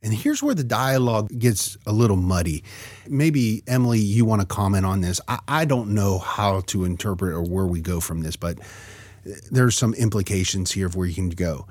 And 0.03 0.13
here's 0.13 0.41
where 0.41 0.55
the 0.55 0.63
dialogue 0.63 1.29
gets 1.37 1.77
a 1.85 1.91
little 1.91 2.17
muddy. 2.17 2.63
Maybe, 3.07 3.61
Emily, 3.67 3.99
you 3.99 4.25
want 4.25 4.41
to 4.41 4.47
comment 4.47 4.83
on 4.83 5.01
this. 5.01 5.21
I, 5.27 5.39
I 5.47 5.65
don't 5.65 5.93
know 5.93 6.17
how 6.17 6.61
to 6.61 6.85
interpret 6.85 7.33
or 7.33 7.43
where 7.43 7.67
we 7.67 7.81
go 7.81 7.99
from 7.99 8.21
this, 8.21 8.35
but 8.35 8.59
uh, 8.59 9.33
there's 9.51 9.77
some 9.77 9.93
implications 9.93 10.71
here 10.71 10.87
of 10.87 10.95
where 10.95 11.05
you 11.05 11.13
can 11.13 11.29
go. 11.29 11.67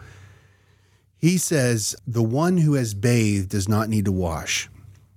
He 1.17 1.39
says, 1.39 1.97
The 2.07 2.23
one 2.23 2.59
who 2.59 2.75
has 2.75 2.95
bathed 2.95 3.49
does 3.49 3.69
not 3.69 3.89
need 3.89 4.05
to 4.05 4.13
wash. 4.13 4.69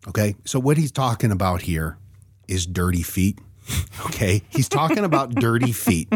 Okay. 0.07 0.35
So, 0.43 0.59
what 0.59 0.77
he's 0.77 0.91
talking 0.91 1.31
about 1.31 1.61
here 1.61 1.97
is 2.47 2.65
dirty 2.65 3.03
feet. 3.03 3.39
Okay. 4.07 4.41
He's 4.49 4.67
talking 4.67 5.05
about 5.05 5.35
dirty 5.35 5.71
feet. 5.71 6.11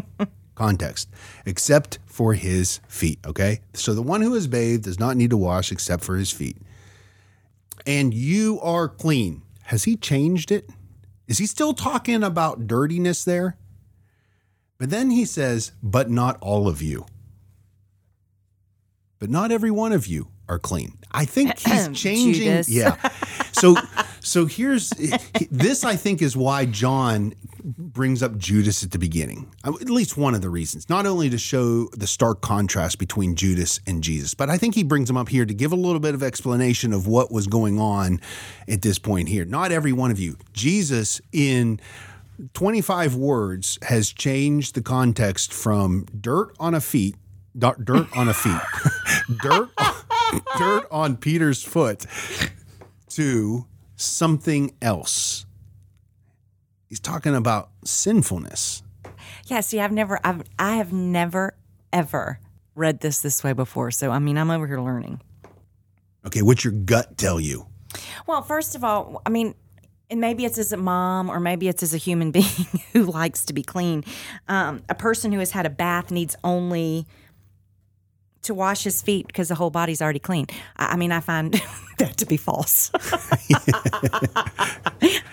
Context, 0.55 1.07
except 1.45 1.99
for 2.05 2.33
his 2.33 2.81
feet. 2.87 3.19
Okay. 3.25 3.61
So, 3.73 3.93
the 3.93 4.01
one 4.01 4.21
who 4.21 4.33
has 4.33 4.47
bathed 4.47 4.83
does 4.83 4.99
not 4.99 5.15
need 5.15 5.29
to 5.29 5.37
wash 5.37 5.71
except 5.71 6.03
for 6.03 6.17
his 6.17 6.31
feet 6.31 6.57
and 7.85 8.13
you 8.13 8.59
are 8.61 8.87
clean. 8.87 9.43
Has 9.63 9.83
he 9.83 9.95
changed 9.95 10.51
it? 10.51 10.69
Is 11.27 11.37
he 11.37 11.45
still 11.45 11.73
talking 11.73 12.23
about 12.23 12.67
dirtiness 12.67 13.23
there? 13.23 13.57
But 14.77 14.89
then 14.89 15.09
he 15.09 15.25
says, 15.25 15.71
but 15.81 16.09
not 16.09 16.37
all 16.39 16.67
of 16.67 16.81
you. 16.81 17.05
But 19.19 19.29
not 19.29 19.51
every 19.51 19.71
one 19.71 19.91
of 19.91 20.07
you 20.07 20.27
are 20.47 20.59
clean. 20.59 20.97
I 21.11 21.25
think 21.25 21.57
he's 21.59 21.87
changing. 21.93 22.63
Yeah. 22.67 22.95
So 23.51 23.75
so 24.27 24.45
here's 24.45 24.89
this 25.49 25.83
I 25.83 25.95
think 25.95 26.21
is 26.21 26.35
why 26.35 26.65
John 26.65 27.33
brings 27.63 28.21
up 28.21 28.37
Judas 28.37 28.83
at 28.83 28.91
the 28.91 28.99
beginning. 28.99 29.51
At 29.63 29.89
least 29.89 30.17
one 30.17 30.35
of 30.35 30.41
the 30.41 30.49
reasons. 30.49 30.89
Not 30.89 31.05
only 31.05 31.29
to 31.29 31.37
show 31.37 31.87
the 31.87 32.07
stark 32.07 32.41
contrast 32.41 32.99
between 32.99 33.35
Judas 33.35 33.79
and 33.87 34.03
Jesus, 34.03 34.33
but 34.33 34.49
I 34.49 34.57
think 34.57 34.75
he 34.75 34.83
brings 34.83 35.09
him 35.09 35.17
up 35.17 35.29
here 35.29 35.45
to 35.45 35.53
give 35.53 35.71
a 35.71 35.75
little 35.75 35.99
bit 35.99 36.13
of 36.13 36.23
explanation 36.23 36.93
of 36.93 37.07
what 37.07 37.31
was 37.31 37.47
going 37.47 37.79
on 37.79 38.19
at 38.67 38.81
this 38.81 38.99
point 38.99 39.29
here. 39.29 39.45
Not 39.45 39.71
every 39.71 39.93
one 39.93 40.11
of 40.11 40.19
you. 40.19 40.37
Jesus 40.53 41.21
in 41.31 41.79
25 42.53 43.15
words 43.15 43.79
has 43.83 44.11
changed 44.11 44.75
the 44.75 44.81
context 44.81 45.53
from 45.53 46.05
dirt 46.19 46.53
on 46.59 46.73
a 46.75 46.81
feet, 46.81 47.15
dirt 47.57 48.07
on 48.15 48.29
a 48.29 48.33
feet, 48.33 48.61
dirt, 49.41 49.69
dirt 50.57 50.87
on 50.91 51.17
Peter's 51.17 51.63
foot 51.63 52.05
to 53.09 53.65
something 53.97 54.73
else. 54.81 55.45
He's 56.87 56.99
talking 57.01 57.35
about 57.35 57.69
sinfulness. 57.83 58.81
Yeah, 59.47 59.59
see, 59.59 59.81
I've 59.81 59.91
never, 59.91 60.19
I've, 60.23 60.43
I 60.57 60.77
have 60.77 60.93
never, 60.93 61.55
ever 61.91 62.39
read 62.75 63.01
this 63.01 63.21
this 63.21 63.43
way 63.43 63.53
before. 63.53 63.91
So, 63.91 64.11
I 64.11 64.19
mean, 64.19 64.37
I'm 64.37 64.49
over 64.49 64.67
here 64.67 64.79
learning. 64.79 65.21
Okay, 66.25 66.41
what's 66.41 66.63
your 66.63 66.73
gut 66.73 67.17
tell 67.17 67.39
you? 67.39 67.67
Well, 68.25 68.41
first 68.41 68.75
of 68.75 68.83
all, 68.83 69.21
I 69.25 69.29
mean, 69.29 69.55
and 70.09 70.21
maybe 70.21 70.45
it's 70.45 70.57
as 70.57 70.71
a 70.71 70.77
mom 70.77 71.29
or 71.29 71.39
maybe 71.39 71.67
it's 71.67 71.83
as 71.83 71.93
a 71.93 71.97
human 71.97 72.31
being 72.37 72.45
who 72.93 73.03
likes 73.03 73.45
to 73.45 73.53
be 73.53 73.63
clean. 73.63 74.03
Um, 74.47 74.83
a 74.89 74.95
person 74.95 75.31
who 75.31 75.39
has 75.39 75.51
had 75.51 75.65
a 75.65 75.69
bath 75.69 76.11
needs 76.11 76.35
only 76.43 77.05
to 78.43 78.53
wash 78.53 78.83
his 78.83 79.01
feet 79.01 79.27
because 79.27 79.47
the 79.49 79.55
whole 79.55 79.69
body's 79.69 80.01
already 80.01 80.19
clean. 80.19 80.47
I, 80.77 80.93
I 80.93 80.95
mean, 80.95 81.11
I 81.11 81.19
find 81.19 81.53
that 81.97 82.17
to 82.17 82.25
be 82.25 82.37
false. 82.37 82.91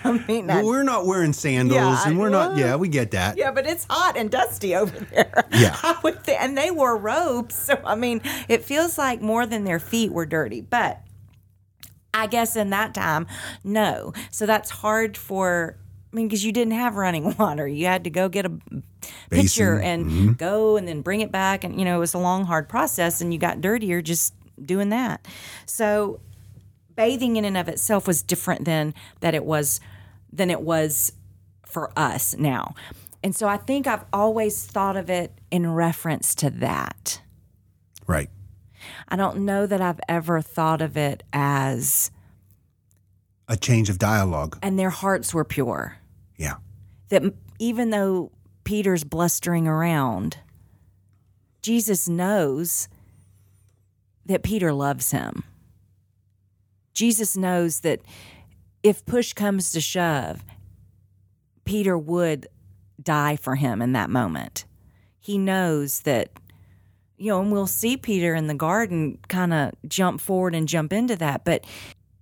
I 0.03 0.23
mean, 0.27 0.47
Well, 0.47 0.65
we're 0.65 0.83
not 0.83 1.05
wearing 1.05 1.33
sandals 1.33 1.75
Yeah, 1.77 2.03
and 2.07 2.19
we're 2.19 2.29
not, 2.29 2.57
yeah, 2.57 2.75
we 2.75 2.87
get 2.87 3.11
that. 3.11 3.37
yeah, 3.37 3.51
but 3.51 3.65
it's 3.65 3.85
hot 3.89 4.15
and 4.17 4.29
dusty 4.29 4.75
over 4.75 4.97
there. 4.99 5.43
Yeah. 5.51 5.73
Thi- 5.73 6.35
and 6.35 6.57
they 6.57 6.69
wore 6.71 6.97
robes, 6.97 7.55
so 7.55 7.79
I 7.85 7.95
mean, 7.95 8.21
it 8.49 8.63
feels 8.63 8.97
like 8.97 9.21
more 9.21 9.45
than 9.45 9.63
their 9.63 9.79
feet 9.79 10.11
were 10.11 10.25
dirty. 10.25 10.59
But 10.61 11.01
I 12.13 12.27
guess 12.27 12.55
in 12.55 12.69
that 12.71 12.93
time, 12.93 13.25
no. 13.63 14.13
So 14.31 14.45
that's 14.45 14.69
hard 14.69 15.15
for. 15.17 15.77
I 16.15 16.17
mean, 16.17 16.29
because 16.29 16.45
you 16.45 16.53
didn't 16.53 16.75
have 16.75 16.95
running 16.95 17.35
water, 17.37 17.67
you 17.67 17.87
had 17.87 18.05
to 18.05 18.09
go 18.09 18.29
get 18.29 18.45
a 18.45 18.51
pitcher 19.29 19.81
and 19.81 20.05
mm-hmm. 20.05 20.31
go 20.33 20.77
and 20.77 20.87
then 20.87 21.01
bring 21.01 21.19
it 21.19 21.29
back, 21.29 21.65
and 21.65 21.77
you 21.77 21.83
know 21.83 21.97
it 21.97 21.99
was 21.99 22.13
a 22.13 22.17
long, 22.17 22.45
hard 22.45 22.69
process, 22.69 23.19
and 23.19 23.33
you 23.33 23.39
got 23.39 23.59
dirtier 23.59 24.01
just 24.01 24.33
doing 24.63 24.89
that. 24.89 25.27
So 25.65 26.21
bathing 26.95 27.35
in 27.35 27.43
and 27.43 27.57
of 27.57 27.67
itself 27.67 28.07
was 28.07 28.23
different 28.23 28.63
than 28.63 28.93
that 29.19 29.35
it 29.35 29.43
was 29.43 29.81
than 30.31 30.49
it 30.49 30.61
was 30.61 31.11
for 31.65 31.91
us 31.99 32.33
now. 32.37 32.75
And 33.21 33.35
so 33.35 33.49
I 33.49 33.57
think 33.57 33.85
I've 33.85 34.05
always 34.13 34.65
thought 34.65 34.95
of 34.95 35.09
it 35.09 35.33
in 35.51 35.69
reference 35.73 36.33
to 36.35 36.49
that. 36.51 37.21
Right. 38.07 38.29
I 39.09 39.17
don't 39.17 39.39
know 39.39 39.65
that 39.65 39.81
I've 39.81 39.99
ever 40.07 40.39
thought 40.39 40.81
of 40.81 40.95
it 40.95 41.23
as 41.33 42.09
A 43.49 43.57
change 43.57 43.89
of 43.89 43.99
dialogue. 43.99 44.57
and 44.61 44.79
their 44.79 44.91
hearts 44.91 45.33
were 45.33 45.43
pure. 45.43 45.97
Yeah. 46.37 46.55
That 47.09 47.23
even 47.59 47.89
though 47.89 48.31
Peter's 48.63 49.03
blustering 49.03 49.67
around, 49.67 50.37
Jesus 51.61 52.07
knows 52.07 52.87
that 54.25 54.43
Peter 54.43 54.73
loves 54.73 55.11
him. 55.11 55.43
Jesus 56.93 57.35
knows 57.35 57.81
that 57.81 58.01
if 58.83 59.05
push 59.05 59.33
comes 59.33 59.71
to 59.71 59.81
shove, 59.81 60.43
Peter 61.65 61.97
would 61.97 62.47
die 63.01 63.35
for 63.35 63.55
him 63.55 63.81
in 63.81 63.91
that 63.93 64.09
moment. 64.09 64.65
He 65.19 65.37
knows 65.37 66.01
that, 66.01 66.29
you 67.17 67.29
know, 67.29 67.41
and 67.41 67.51
we'll 67.51 67.67
see 67.67 67.97
Peter 67.97 68.35
in 68.35 68.47
the 68.47 68.53
garden 68.53 69.17
kind 69.27 69.53
of 69.53 69.73
jump 69.87 70.21
forward 70.21 70.55
and 70.55 70.67
jump 70.67 70.93
into 70.93 71.15
that, 71.15 71.43
but 71.45 71.65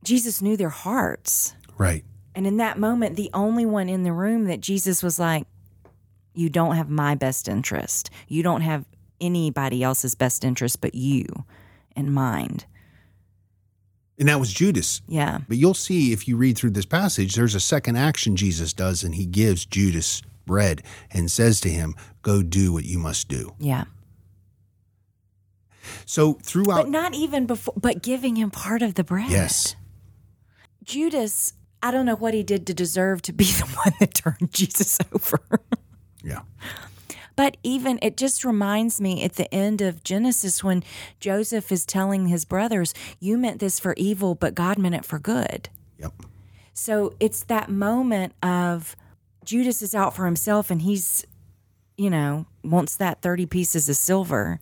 Jesus 0.03 0.41
knew 0.41 0.57
their 0.57 0.69
hearts. 0.69 1.53
Right. 1.77 2.05
And 2.35 2.47
in 2.47 2.57
that 2.57 2.79
moment, 2.79 3.15
the 3.15 3.29
only 3.33 3.65
one 3.65 3.89
in 3.89 4.03
the 4.03 4.13
room 4.13 4.45
that 4.45 4.59
Jesus 4.59 5.03
was 5.03 5.19
like, 5.19 5.45
You 6.33 6.49
don't 6.49 6.75
have 6.75 6.89
my 6.89 7.15
best 7.15 7.47
interest. 7.47 8.09
You 8.27 8.41
don't 8.43 8.61
have 8.61 8.85
anybody 9.21 9.83
else's 9.83 10.15
best 10.15 10.43
interest 10.43 10.81
but 10.81 10.95
you 10.95 11.25
in 11.95 12.11
mind. 12.11 12.65
And 14.19 14.27
that 14.29 14.39
was 14.39 14.51
Judas. 14.53 15.01
Yeah. 15.07 15.39
But 15.47 15.57
you'll 15.57 15.73
see 15.73 16.11
if 16.11 16.27
you 16.27 16.37
read 16.37 16.57
through 16.57 16.71
this 16.71 16.85
passage, 16.85 17.35
there's 17.35 17.55
a 17.55 17.59
second 17.59 17.95
action 17.97 18.35
Jesus 18.35 18.73
does, 18.73 19.03
and 19.03 19.15
he 19.15 19.25
gives 19.25 19.65
Judas 19.65 20.21
bread 20.45 20.83
and 21.11 21.31
says 21.31 21.59
to 21.61 21.69
him, 21.69 21.95
Go 22.21 22.43
do 22.43 22.73
what 22.73 22.83
you 22.85 22.99
must 22.99 23.27
do. 23.27 23.53
Yeah. 23.59 23.85
So 26.05 26.33
throughout, 26.41 26.83
But 26.83 26.89
not 26.89 27.13
even 27.13 27.45
before, 27.45 27.73
but 27.77 28.01
giving 28.01 28.35
him 28.35 28.51
part 28.51 28.81
of 28.81 28.95
the 28.95 29.03
bread. 29.03 29.29
yes, 29.29 29.75
Judas, 30.83 31.53
I 31.83 31.91
don't 31.91 32.05
know 32.05 32.15
what 32.15 32.33
he 32.33 32.41
did 32.43 32.65
to 32.67 32.73
deserve 32.73 33.21
to 33.23 33.33
be 33.33 33.43
the 33.61 33.65
one 33.65 33.93
that 33.99 34.13
turned 34.15 34.51
Jesus 34.53 34.97
over. 35.13 35.39
yeah, 36.23 36.41
But 37.35 37.57
even 37.61 37.99
it 38.01 38.15
just 38.17 38.45
reminds 38.45 38.99
me 39.01 39.23
at 39.23 39.33
the 39.33 39.53
end 39.53 39.81
of 39.81 40.03
Genesis 40.03 40.63
when 40.63 40.83
Joseph 41.19 41.71
is 41.71 41.85
telling 41.85 42.27
his 42.27 42.45
brothers, 42.45 42.93
You 43.19 43.37
meant 43.37 43.59
this 43.59 43.79
for 43.79 43.93
evil, 43.97 44.33
but 44.33 44.55
God 44.55 44.77
meant 44.77 44.95
it 44.95 45.05
for 45.05 45.19
good. 45.19 45.69
yep, 45.99 46.13
So 46.73 47.13
it's 47.19 47.43
that 47.45 47.69
moment 47.69 48.33
of 48.41 48.95
Judas 49.43 49.81
is 49.81 49.93
out 49.93 50.15
for 50.15 50.25
himself 50.25 50.71
and 50.71 50.81
he's, 50.83 51.25
you 51.97 52.09
know, 52.09 52.45
wants 52.63 52.95
that 52.95 53.21
30 53.21 53.45
pieces 53.47 53.89
of 53.89 53.97
silver, 53.97 54.61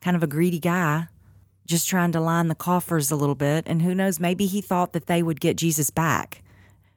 kind 0.00 0.16
of 0.16 0.22
a 0.22 0.28
greedy 0.28 0.60
guy, 0.60 1.08
just 1.66 1.88
trying 1.88 2.12
to 2.12 2.20
line 2.20 2.46
the 2.46 2.54
coffers 2.54 3.10
a 3.10 3.16
little 3.16 3.34
bit. 3.34 3.64
And 3.66 3.82
who 3.82 3.92
knows, 3.92 4.20
maybe 4.20 4.46
he 4.46 4.60
thought 4.60 4.92
that 4.92 5.06
they 5.06 5.20
would 5.20 5.40
get 5.40 5.56
Jesus 5.56 5.90
back. 5.90 6.42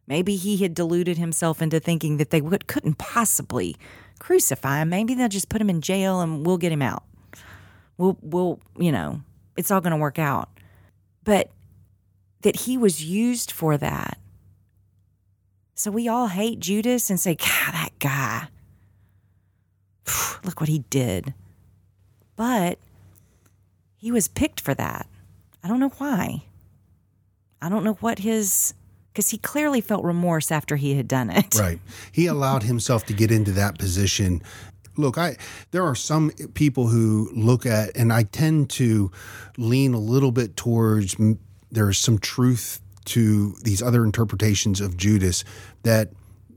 Maybe 0.07 0.37
he 0.37 0.57
had 0.57 0.73
deluded 0.73 1.17
himself 1.17 1.61
into 1.61 1.79
thinking 1.79 2.17
that 2.17 2.29
they 2.29 2.41
would, 2.41 2.67
couldn't 2.67 2.97
possibly 2.97 3.75
crucify 4.19 4.81
him. 4.81 4.89
Maybe 4.89 5.13
they'll 5.13 5.27
just 5.27 5.49
put 5.49 5.61
him 5.61 5.69
in 5.69 5.81
jail 5.81 6.21
and 6.21 6.45
we'll 6.45 6.57
get 6.57 6.71
him 6.71 6.81
out. 6.81 7.03
We'll, 7.97 8.17
we'll, 8.21 8.59
you 8.77 8.91
know, 8.91 9.21
it's 9.57 9.69
all 9.69 9.81
going 9.81 9.91
to 9.91 9.97
work 9.97 10.17
out. 10.17 10.49
But 11.23 11.51
that 12.41 12.55
he 12.61 12.77
was 12.77 13.03
used 13.03 13.51
for 13.51 13.77
that. 13.77 14.17
So 15.75 15.91
we 15.91 16.07
all 16.07 16.27
hate 16.27 16.59
Judas 16.59 17.09
and 17.09 17.19
say, 17.19 17.35
God, 17.35 17.73
that 17.73 17.99
guy. 17.99 18.47
Look 20.43 20.59
what 20.59 20.69
he 20.69 20.79
did. 20.89 21.33
But 22.35 22.79
he 23.97 24.11
was 24.11 24.27
picked 24.27 24.61
for 24.61 24.73
that. 24.73 25.07
I 25.63 25.67
don't 25.67 25.79
know 25.79 25.93
why. 25.97 26.43
I 27.61 27.69
don't 27.69 27.83
know 27.83 27.95
what 27.95 28.19
his, 28.19 28.73
because 29.17 29.31
he 29.31 29.39
clearly 29.39 29.81
felt 29.81 30.03
remorse 30.03 30.51
after 30.51 30.75
he 30.75 30.93
had 30.93 31.07
done 31.07 31.31
it. 31.31 31.55
right. 31.59 31.79
He 32.11 32.27
allowed 32.27 32.61
himself 32.61 33.03
to 33.07 33.13
get 33.13 33.31
into 33.31 33.51
that 33.53 33.79
position. 33.79 34.43
Look, 34.95 35.17
I 35.17 35.37
there 35.71 35.83
are 35.83 35.95
some 35.95 36.29
people 36.53 36.85
who 36.85 37.31
look 37.33 37.65
at, 37.65 37.97
and 37.97 38.13
I 38.13 38.23
tend 38.23 38.69
to 38.71 39.11
lean 39.57 39.95
a 39.95 39.99
little 39.99 40.31
bit 40.31 40.55
towards. 40.55 41.15
There's 41.71 41.97
some 41.97 42.19
truth 42.19 42.79
to 43.05 43.55
these 43.63 43.81
other 43.81 44.03
interpretations 44.03 44.81
of 44.81 44.97
Judas 44.97 45.43
that 45.81 46.09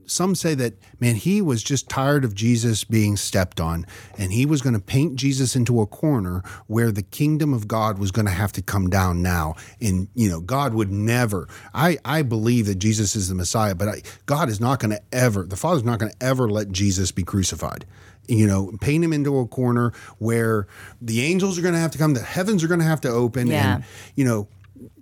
some 0.05 0.35
say 0.35 0.53
that 0.55 0.73
man 0.99 1.15
he 1.15 1.41
was 1.41 1.63
just 1.63 1.87
tired 1.89 2.23
of 2.23 2.35
Jesus 2.35 2.83
being 2.83 3.15
stepped 3.17 3.59
on 3.61 3.85
and 4.17 4.31
he 4.31 4.45
was 4.45 4.61
going 4.61 4.73
to 4.73 4.79
paint 4.81 5.15
Jesus 5.15 5.55
into 5.55 5.81
a 5.81 5.85
corner 5.85 6.43
where 6.67 6.91
the 6.91 7.01
kingdom 7.03 7.53
of 7.53 7.67
God 7.67 7.97
was 7.99 8.11
going 8.11 8.25
to 8.25 8.31
have 8.31 8.51
to 8.53 8.61
come 8.61 8.89
down 8.89 9.21
now 9.21 9.55
and 9.79 10.07
you 10.15 10.29
know 10.29 10.39
God 10.41 10.73
would 10.73 10.91
never 10.91 11.47
I 11.73 11.97
I 12.03 12.21
believe 12.21 12.65
that 12.67 12.75
Jesus 12.75 13.15
is 13.15 13.29
the 13.29 13.35
Messiah 13.35 13.75
but 13.75 13.87
I, 13.87 14.01
God 14.25 14.49
is 14.49 14.59
not 14.59 14.79
going 14.79 14.91
to 14.91 15.01
ever 15.11 15.43
the 15.43 15.57
Father's 15.57 15.83
not 15.83 15.99
going 15.99 16.11
to 16.11 16.23
ever 16.25 16.49
let 16.49 16.71
Jesus 16.71 17.11
be 17.11 17.23
crucified 17.23 17.85
you 18.27 18.45
know, 18.47 18.71
paint 18.79 19.03
him 19.03 19.11
into 19.11 19.39
a 19.39 19.47
corner 19.47 19.91
where 20.19 20.67
the 21.01 21.21
angels 21.23 21.57
are 21.57 21.61
going 21.63 21.73
to 21.73 21.79
have 21.79 21.91
to 21.91 21.97
come, 21.97 22.13
the 22.13 22.21
heavens 22.21 22.63
are 22.63 22.67
going 22.67 22.79
to 22.79 22.85
have 22.85 23.01
to 23.01 23.09
open, 23.09 23.47
Yeah. 23.47 23.75
and 23.75 23.83
you 24.15 24.23
know, 24.23 24.47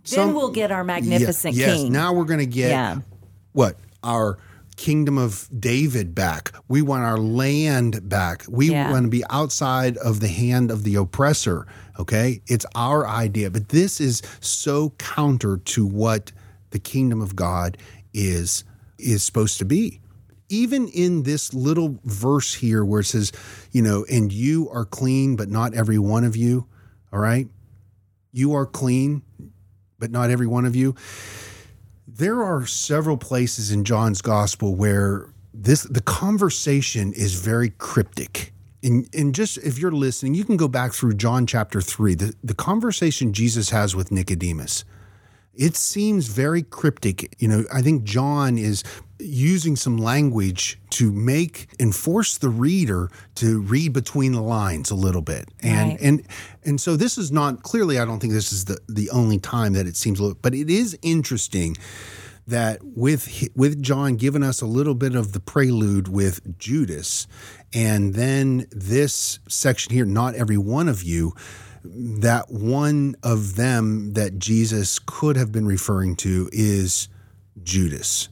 then 0.10 0.34
we'll 0.34 0.52
get 0.52 0.72
our 0.72 0.84
magnificent 0.84 1.54
yes, 1.54 1.76
king. 1.82 1.92
now 1.92 2.14
we're 2.14 2.24
going 2.24 2.40
to 2.40 2.46
get 2.48 2.70
Yeah. 2.70 3.00
what 3.52 3.78
our 4.04 4.40
kingdom 4.80 5.18
of 5.18 5.50
David 5.60 6.16
back. 6.16 6.54
We 6.70 6.82
want 6.82 7.04
our 7.04 7.18
land 7.18 8.08
back. 8.08 8.46
We 8.48 8.72
Yeah. 8.72 8.90
want 8.90 9.04
to 9.04 9.10
be 9.10 9.26
outside 9.30 9.98
of 9.98 10.22
the 10.22 10.30
hand 10.30 10.72
of 10.72 10.84
the 10.86 10.96
oppressor. 10.96 11.68
Okay, 12.00 12.42
it's 12.48 12.66
our 12.76 13.06
idea, 13.06 13.52
but 13.52 13.70
this 13.70 14.00
is 14.00 14.22
so 14.40 14.92
counter 14.98 15.58
to 15.58 15.86
what 15.86 16.32
the 16.70 16.80
kingdom 16.80 17.20
of 17.22 17.36
God 17.36 17.78
is 18.14 18.64
is 18.98 19.22
supposed 19.22 19.58
to 19.60 19.66
be. 19.66 20.00
Even 20.48 20.88
in 20.88 21.24
this 21.24 21.54
little 21.54 22.00
verse 22.06 22.54
here 22.56 22.84
where 22.86 23.02
it 23.02 23.06
says, 23.06 23.32
you 23.72 23.82
know, 23.82 24.06
and 24.10 24.32
you 24.32 24.70
are 24.70 24.86
clean, 24.86 25.36
but 25.36 25.50
not 25.50 25.74
every 25.74 26.00
one 26.00 26.24
of 26.24 26.36
you. 26.38 26.66
All 27.12 27.20
right. 27.20 27.48
You 28.32 28.54
are 28.54 28.66
clean, 28.66 29.24
but 30.00 30.10
not 30.12 30.30
every 30.30 30.48
one 30.48 30.66
of 30.66 30.76
you. 30.76 30.96
There 32.20 32.44
are 32.44 32.66
several 32.66 33.16
places 33.16 33.72
in 33.72 33.86
John's 33.86 34.22
gospel 34.22 34.76
where 34.76 35.30
this 35.54 35.84
the 35.84 36.02
conversation 36.02 37.14
is 37.14 37.36
very 37.36 37.70
cryptic. 37.70 38.52
And, 38.84 39.08
and 39.14 39.34
just 39.34 39.58
if 39.60 39.80
you're 39.80 39.94
listening, 39.94 40.34
you 40.34 40.44
can 40.44 40.58
go 40.58 40.68
back 40.68 40.92
through 40.92 41.14
John 41.14 41.48
chapter 41.48 41.80
three, 41.80 42.16
the, 42.16 42.36
the 42.44 42.54
conversation 42.54 43.32
Jesus 43.32 43.70
has 43.70 43.96
with 43.96 44.12
Nicodemus. 44.12 44.84
It 45.54 45.76
seems 45.76 46.28
very 46.28 46.64
cryptic. 46.64 47.36
You 47.40 47.48
know, 47.48 47.64
I 47.74 47.82
think 47.82 48.04
John 48.04 48.58
is 48.58 48.84
using 49.20 49.76
some 49.76 49.98
language 49.98 50.80
to 50.92 51.12
make 51.12 51.68
and 51.80 51.94
force 51.94 52.38
the 52.38 52.50
reader 52.50 53.10
to 53.36 53.60
read 53.62 53.92
between 53.92 54.32
the 54.32 54.42
lines 54.42 54.92
a 54.92 54.96
little 54.96 55.22
bit. 55.22 55.50
And 55.62 55.90
Right. 55.92 56.02
and 56.02 56.24
and 56.64 56.80
so 56.80 56.96
this 56.96 57.18
is 57.18 57.32
not 57.32 57.64
clearly 57.64 58.00
I 58.00 58.06
don't 58.06 58.20
think 58.20 58.32
this 58.34 58.54
is 58.54 58.66
the 58.66 58.80
the 58.88 59.10
only 59.10 59.38
time 59.40 59.74
that 59.74 59.88
it 59.88 59.98
seems 59.98 60.22
but 60.42 60.56
it 60.56 60.70
is 60.70 60.98
interesting 61.02 61.76
that 62.48 62.80
with 62.82 63.50
with 63.56 63.82
John 63.82 64.16
giving 64.16 64.42
us 64.44 64.62
a 64.62 64.66
little 64.66 64.96
bit 64.96 65.16
of 65.16 65.34
the 65.34 65.40
prelude 65.42 66.08
with 66.08 66.58
Judas 66.58 67.28
and 67.74 68.14
then 68.14 68.68
this 68.72 69.40
section 69.50 69.94
here 69.94 70.06
not 70.06 70.36
every 70.36 70.58
one 70.58 70.88
of 70.88 71.04
you 71.04 71.34
that 71.84 72.52
one 72.52 73.16
of 73.24 73.56
them 73.56 74.14
that 74.14 74.38
Jesus 74.38 75.00
could 75.00 75.36
have 75.36 75.52
been 75.52 75.66
referring 75.66 76.16
to 76.18 76.50
is 76.52 77.08
Judas. 77.64 78.30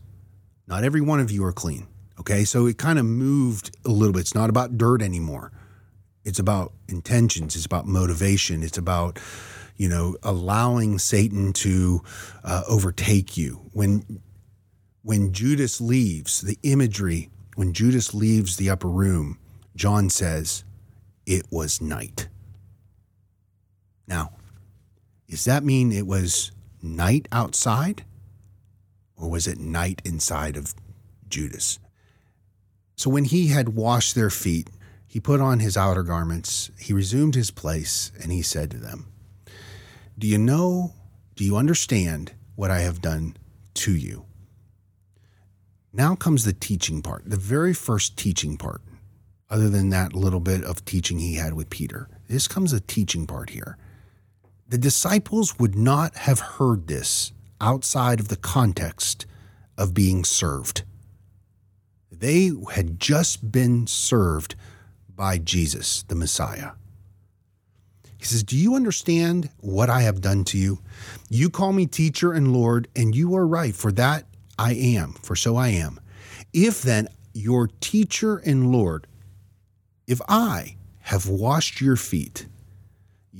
Not 0.68 0.84
every 0.84 1.02
one 1.02 1.20
of 1.20 1.32
you 1.32 1.44
are 1.46 1.54
clean. 1.54 1.88
Okay. 2.20 2.44
So 2.44 2.66
it 2.66 2.78
kind 2.78 3.00
of 3.00 3.06
moved 3.06 3.76
a 3.86 3.90
little 3.90 4.14
bit. 4.14 4.22
It's 4.22 4.36
not 4.36 4.50
about 4.50 4.78
dirt 4.78 5.02
anymore. 5.02 5.52
It's 6.26 6.40
about 6.40 6.74
intentions. 6.90 7.56
It's 7.56 7.66
about 7.66 7.86
motivation. 7.86 8.64
It's 8.64 8.78
about, 8.78 9.20
you 9.78 9.88
know, 9.88 10.18
allowing 10.24 11.00
Satan 11.00 11.54
to 11.54 12.02
uh, 12.44 12.64
overtake 12.68 13.38
you. 13.38 13.70
When 13.72 14.22
when 15.04 15.32
Judas 15.32 15.80
leaves, 15.80 16.42
the 16.42 16.60
imagery, 16.64 17.30
when 17.56 17.72
Judas 17.72 18.14
leaves 18.14 18.58
the 18.58 18.70
upper 18.70 18.90
room, 18.90 19.40
John 19.74 20.10
says, 20.10 20.66
it 21.26 21.46
was 21.50 21.80
night. 21.80 22.28
Now, 24.08 24.32
does 25.30 25.46
that 25.46 25.64
mean 25.64 25.92
it 25.92 26.08
was 26.08 26.52
night 26.82 27.28
outside? 27.32 28.04
Or 29.16 29.30
was 29.30 29.48
it 29.48 29.60
night 29.60 30.02
inside 30.06 30.56
of 30.56 30.74
Judas? 31.28 31.80
So 32.96 33.10
when 33.10 33.26
he 33.26 33.48
had 33.48 33.70
washed 33.70 34.16
their 34.16 34.30
feet, 34.30 34.70
he 35.08 35.20
put 35.20 35.42
on 35.42 35.60
his 35.60 35.78
outer 35.78 36.04
garments, 36.04 36.72
he 36.80 36.94
resumed 36.94 37.36
his 37.36 37.52
place, 37.52 38.12
and 38.22 38.32
he 38.32 38.42
said 38.42 38.72
to 38.72 38.78
them, 38.78 39.08
Do 40.18 40.28
you 40.28 40.38
know, 40.38 40.94
do 41.36 41.44
you 41.44 41.58
understand 41.58 42.34
what 42.56 42.72
I 42.72 42.80
have 42.80 43.02
done 43.02 43.38
to 43.76 43.96
you? 43.96 44.26
Now 45.94 46.16
comes 46.16 46.44
the 46.44 46.54
teaching 46.54 47.02
part, 47.02 47.24
the 47.26 47.38
very 47.38 47.74
first 47.74 48.18
teaching 48.18 48.58
part, 48.58 48.82
other 49.50 49.70
than 49.70 49.90
that 49.90 50.14
little 50.14 50.40
bit 50.40 50.64
of 50.64 50.86
teaching 50.86 51.20
he 51.20 51.36
had 51.36 51.54
with 51.54 51.70
Peter. 51.70 52.10
This 52.28 52.48
comes 52.48 52.72
the 52.72 52.80
teaching 52.80 53.26
part 53.26 53.52
here. 53.52 53.78
The 54.70 54.78
disciples 54.78 55.58
would 55.60 55.76
not 55.76 56.16
have 56.16 56.40
heard 56.40 56.88
this 56.88 57.32
outside 57.62 58.20
of 58.20 58.28
the 58.28 58.36
context 58.36 59.26
of 59.78 59.94
being 59.94 60.26
served. 60.26 60.84
They 62.12 62.52
had 62.74 63.00
just 63.00 63.50
been 63.50 63.88
served 63.88 64.56
by 65.08 65.38
Jesus, 65.38 66.04
the 66.04 66.16
Messiah. 66.16 66.72
He 68.18 68.26
says, 68.26 68.44
Do 68.44 68.58
you 68.58 68.76
understand 68.76 69.50
what 69.60 69.90
I 69.90 70.02
have 70.02 70.20
done 70.20 70.44
to 70.46 70.58
you? 70.58 70.80
You 71.30 71.50
call 71.50 71.72
me 71.72 71.86
teacher 71.86 72.34
and 72.34 72.52
Lord, 72.52 72.90
and 72.94 73.16
you 73.16 73.36
are 73.36 73.48
right, 73.48 73.76
for 73.76 73.92
that 73.94 74.26
I 74.60 74.74
am, 74.74 75.14
for 75.14 75.36
so 75.38 75.56
I 75.56 75.70
am. 75.70 76.00
If 76.52 76.82
then 76.82 77.08
your 77.34 77.68
teacher 77.80 78.38
and 78.38 78.72
Lord, 78.72 79.08
if 80.08 80.20
I 80.28 80.76
have 81.00 81.30
washed 81.30 81.80
your 81.80 81.96
feet, 81.96 82.48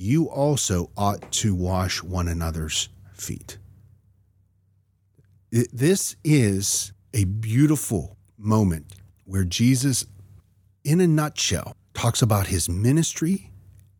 you 0.00 0.30
also 0.30 0.90
ought 0.96 1.32
to 1.32 1.52
wash 1.56 2.04
one 2.04 2.28
another's 2.28 2.88
feet. 3.12 3.58
This 5.50 6.14
is 6.22 6.92
a 7.12 7.24
beautiful 7.24 8.16
moment 8.38 8.92
where 9.24 9.42
Jesus, 9.42 10.06
in 10.84 11.00
a 11.00 11.08
nutshell, 11.08 11.74
talks 11.94 12.22
about 12.22 12.46
his 12.46 12.68
ministry 12.68 13.50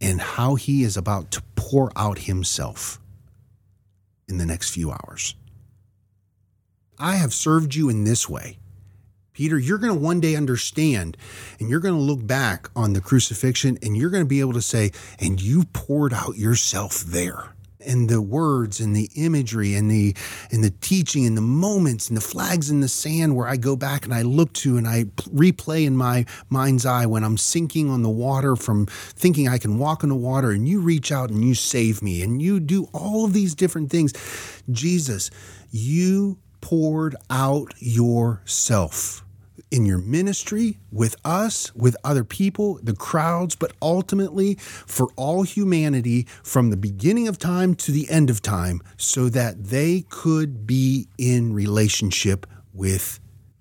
and 0.00 0.20
how 0.20 0.54
he 0.54 0.84
is 0.84 0.96
about 0.96 1.32
to 1.32 1.42
pour 1.56 1.90
out 1.96 2.20
himself 2.20 3.00
in 4.28 4.38
the 4.38 4.46
next 4.46 4.70
few 4.70 4.92
hours. 4.92 5.34
I 6.96 7.16
have 7.16 7.34
served 7.34 7.74
you 7.74 7.88
in 7.88 8.04
this 8.04 8.28
way. 8.28 8.58
Peter, 9.38 9.56
you're 9.56 9.78
going 9.78 9.94
to 9.94 10.00
one 10.00 10.18
day 10.18 10.34
understand 10.34 11.16
and 11.60 11.70
you're 11.70 11.78
going 11.78 11.94
to 11.94 12.00
look 12.00 12.26
back 12.26 12.68
on 12.74 12.92
the 12.92 13.00
crucifixion 13.00 13.78
and 13.84 13.96
you're 13.96 14.10
going 14.10 14.24
to 14.24 14.28
be 14.28 14.40
able 14.40 14.52
to 14.52 14.60
say, 14.60 14.90
and 15.20 15.40
you 15.40 15.62
poured 15.72 16.12
out 16.12 16.36
yourself 16.36 17.02
there. 17.02 17.54
And 17.78 18.08
the 18.08 18.20
words 18.20 18.80
and 18.80 18.96
the 18.96 19.08
imagery 19.14 19.76
and 19.76 19.88
the 19.88 20.16
and 20.50 20.64
the 20.64 20.72
teaching 20.80 21.24
and 21.24 21.36
the 21.36 21.40
moments 21.40 22.08
and 22.08 22.16
the 22.16 22.20
flags 22.20 22.68
in 22.68 22.80
the 22.80 22.88
sand 22.88 23.36
where 23.36 23.46
I 23.46 23.56
go 23.56 23.76
back 23.76 24.04
and 24.04 24.12
I 24.12 24.22
look 24.22 24.52
to 24.54 24.76
and 24.76 24.88
I 24.88 25.04
replay 25.04 25.86
in 25.86 25.96
my 25.96 26.26
mind's 26.48 26.84
eye 26.84 27.06
when 27.06 27.22
I'm 27.22 27.38
sinking 27.38 27.90
on 27.90 28.02
the 28.02 28.10
water 28.10 28.56
from 28.56 28.86
thinking 28.86 29.46
I 29.46 29.58
can 29.58 29.78
walk 29.78 30.02
on 30.02 30.10
the 30.10 30.16
water 30.16 30.50
and 30.50 30.66
you 30.66 30.80
reach 30.80 31.12
out 31.12 31.30
and 31.30 31.44
you 31.44 31.54
save 31.54 32.02
me 32.02 32.22
and 32.22 32.42
you 32.42 32.58
do 32.58 32.88
all 32.92 33.24
of 33.24 33.34
these 33.34 33.54
different 33.54 33.88
things. 33.88 34.12
Jesus, 34.68 35.30
you 35.70 36.38
poured 36.60 37.14
out 37.30 37.72
yourself 37.78 39.24
in 39.70 39.84
your 39.84 39.98
ministry, 39.98 40.78
with 40.90 41.16
us, 41.24 41.74
with 41.74 41.96
other 42.04 42.24
people, 42.24 42.78
the 42.82 42.94
crowds, 42.94 43.54
but 43.54 43.72
ultimately 43.82 44.54
for 44.54 45.08
all 45.16 45.42
humanity 45.42 46.26
from 46.42 46.70
the 46.70 46.76
beginning 46.76 47.28
of 47.28 47.38
time 47.38 47.74
to 47.74 47.92
the 47.92 48.08
end 48.10 48.30
of 48.30 48.40
time, 48.42 48.80
so 48.96 49.28
that 49.28 49.64
they 49.64 50.04
could 50.08 50.66
be 50.66 51.08
in 51.18 51.52
relationship 51.52 52.46
with 52.72 53.20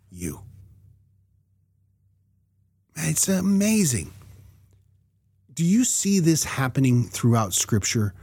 you. 0.09 0.41
It's 2.95 3.27
amazing. 3.27 4.11
Do 5.53 5.63
you 5.63 5.83
see 5.85 6.19
this 6.19 6.43
happening 6.43 7.03
throughout 7.03 7.53
Scripture 7.53 8.13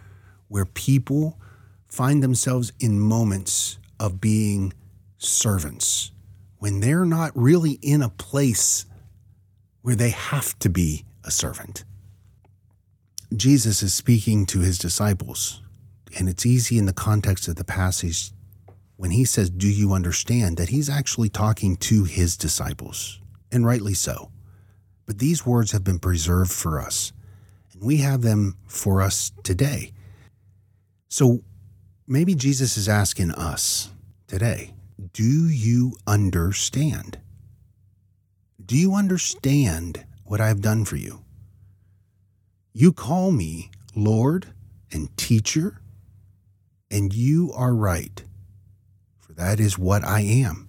where 0.49 0.65
people 0.65 1.39
find 1.87 2.23
themselves 2.23 2.73
in 2.81 2.99
moments 2.99 3.79
of 3.99 4.21
being 4.21 4.73
servants 5.19 6.11
when 6.65 6.81
they're 6.81 7.05
not 7.05 7.31
really 7.35 7.73
in 7.83 8.01
a 8.01 8.09
place 8.09 8.87
where 9.83 9.95
they 9.95 10.09
have 10.09 10.59
to 10.59 10.71
be 10.71 11.05
a 11.23 11.31
servant? 11.31 11.85
Jesus 13.37 13.83
is 13.83 13.93
speaking 13.93 14.47
to 14.47 14.61
his 14.61 14.79
disciples, 14.79 15.61
and 16.19 16.27
it's 16.27 16.47
easy 16.47 16.79
in 16.79 16.87
the 16.87 16.95
context 16.95 17.49
of 17.49 17.57
the 17.57 17.65
passage 17.65 18.31
when 18.97 19.11
he 19.11 19.27
says, 19.27 19.51
Do 19.51 19.69
you 19.69 19.93
understand? 19.93 20.57
that 20.57 20.71
he's 20.71 20.89
actually 20.89 21.29
talking 21.29 21.77
to 21.77 22.05
his 22.05 22.35
disciples, 22.35 23.21
and 23.53 23.67
rightly 23.67 23.93
so. 23.93 24.31
But 25.05 25.19
these 25.19 25.45
words 25.45 25.73
have 25.73 25.85
been 25.85 25.99
preserved 25.99 26.51
for 26.51 26.81
us, 26.81 27.13
and 27.75 27.83
we 27.83 27.99
have 27.99 28.23
them 28.23 28.57
for 28.67 29.03
us 29.03 29.33
today. 29.43 29.93
So, 31.09 31.41
maybe 32.07 32.35
Jesus 32.35 32.79
is 32.79 32.89
asking 32.89 33.33
us 33.33 33.91
today 34.27 34.73
do 35.13 35.49
you 35.49 35.97
understand? 36.07 37.19
Do 38.65 38.77
you 38.77 38.95
understand 38.95 40.07
what 40.25 40.41
I've 40.41 40.61
done 40.61 40.85
for 40.85 40.97
you? 40.97 41.25
You 42.73 42.93
call 42.93 43.31
me 43.31 43.71
Lord 43.95 44.49
and 44.93 45.15
teacher, 45.17 45.81
and 46.91 47.13
you 47.13 47.53
are 47.55 47.75
right, 47.75 48.23
for 49.19 49.33
that 49.35 49.61
is 49.61 49.79
what 49.79 50.05
I 50.05 50.21
am. 50.21 50.69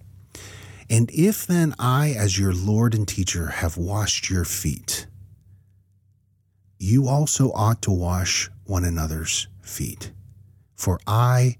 And 0.88 1.10
if 1.12 1.46
then 1.46 1.74
I, 1.78 2.10
as 2.10 2.38
your 2.38 2.52
Lord 2.52 2.94
and 2.94 3.06
teacher, 3.08 3.46
have 3.48 3.76
washed 3.76 4.30
your 4.30 4.44
feet, 4.44 5.06
you 6.78 7.08
also 7.08 7.50
ought 7.52 7.82
to 7.82 7.90
wash 7.90 8.50
one 8.64 8.84
another's 8.84 9.48
feet. 9.62 10.12
For 10.74 11.00
I 11.06 11.56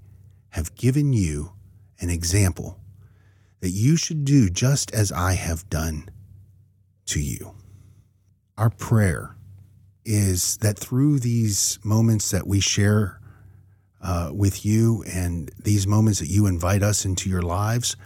have 0.51 0.75
given 0.77 1.13
you 1.13 1.56
an 2.01 2.11
example 2.11 2.79
that 3.61 3.71
you 3.71 3.97
should 3.97 4.25
do 4.25 4.49
just 4.51 4.93
as 4.93 5.11
I 5.13 5.33
have 5.33 5.69
done 5.71 6.09
to 7.07 7.21
you. 7.21 7.55
Our 8.59 8.71
prayer 8.71 9.37
is 10.05 10.57
that 10.59 10.79
through 10.79 11.19
these 11.19 11.79
moments 11.83 12.31
that 12.31 12.47
we 12.47 12.61
share 12.61 13.21
uh, 14.03 14.31
with 14.33 14.65
you 14.65 15.05
and 15.13 15.51
these 15.63 15.87
moments 15.87 16.21
that 16.21 16.29
you 16.29 16.47
invite 16.47 16.83
us 16.83 17.05
into 17.05 17.29
your 17.29 17.43
lives, 17.43 17.97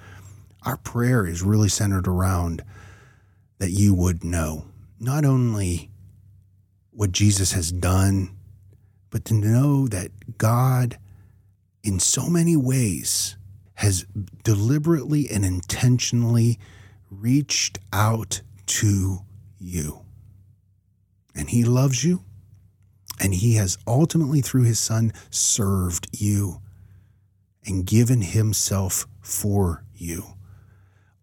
our 0.64 0.76
prayer 0.76 1.26
is 1.26 1.42
really 1.42 1.68
centered 1.68 2.08
around 2.08 2.64
that 3.58 3.70
you 3.70 3.94
would 3.94 4.24
know 4.24 4.64
not 4.98 5.24
only 5.24 5.90
what 6.90 7.12
Jesus 7.12 7.52
has 7.52 7.72
done, 7.72 8.36
but 9.10 9.24
to 9.26 9.34
know 9.34 9.88
that 9.88 10.38
God, 10.38 10.98
in 11.82 11.98
so 11.98 12.28
many 12.28 12.56
ways, 12.56 13.36
has 13.80 14.04
deliberately 14.44 15.26
and 15.30 15.42
intentionally 15.42 16.58
reached 17.10 17.78
out 17.94 18.42
to 18.66 19.20
you. 19.58 20.02
And 21.34 21.48
He 21.48 21.64
loves 21.64 22.04
you, 22.04 22.22
and 23.18 23.32
He 23.32 23.54
has 23.54 23.78
ultimately, 23.86 24.42
through 24.42 24.64
His 24.64 24.78
Son, 24.78 25.14
served 25.30 26.08
you 26.12 26.60
and 27.64 27.86
given 27.86 28.20
Himself 28.20 29.06
for 29.22 29.82
you 29.94 30.34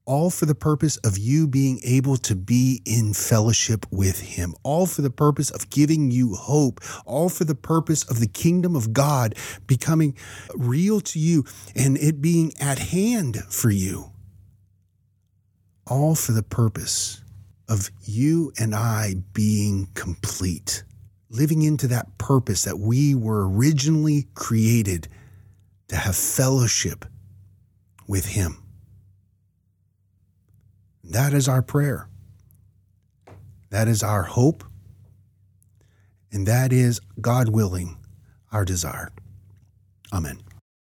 all 0.07 0.29
for 0.29 0.45
the 0.45 0.55
purpose 0.55 0.95
of 0.97 1.17
you 1.17 1.47
being 1.47 1.79
able 1.83 2.15
to 2.15 2.33
be 2.33 2.81
in 2.85 3.13
fellowship 3.13 3.85
with 3.91 4.21
Him, 4.21 4.55
all 4.63 4.85
for 4.85 5.01
the 5.01 5.11
purpose 5.11 5.51
of 5.51 5.69
giving 5.69 6.09
you 6.09 6.33
hope, 6.33 6.79
all 7.05 7.29
for 7.29 7.43
the 7.43 7.53
purpose 7.53 8.03
of 8.09 8.19
the 8.19 8.27
kingdom 8.27 8.75
of 8.75 8.93
God 8.93 9.35
becoming 9.67 10.15
real 10.55 11.01
to 11.01 11.19
you 11.19 11.43
and 11.75 11.97
it 11.97 12.21
being 12.21 12.53
at 12.59 12.79
hand 12.79 13.43
for 13.49 13.69
you, 13.69 14.11
all 15.85 16.15
for 16.15 16.31
the 16.31 16.43
purpose 16.43 17.21
of 17.67 17.91
you 18.01 18.53
and 18.57 18.73
I 18.73 19.15
being 19.33 19.89
complete, 19.93 20.85
living 21.29 21.63
into 21.63 21.87
that 21.89 22.17
purpose 22.17 22.63
that 22.63 22.79
we 22.79 23.13
were 23.13 23.47
originally 23.49 24.27
created 24.35 25.09
to 25.89 25.97
have 25.97 26.15
fellowship 26.15 27.03
with 28.07 28.25
Him. 28.25 28.63
That 31.09 31.33
is 31.33 31.47
our 31.47 31.61
prayer. 31.61 32.09
That 33.69 33.87
is 33.87 34.03
our 34.03 34.23
hope. 34.23 34.63
And 36.31 36.45
that 36.47 36.73
is, 36.73 36.99
God 37.21 37.49
willing, 37.49 37.97
our 38.51 38.65
desire. 38.65 39.09
Amen. 40.11 40.41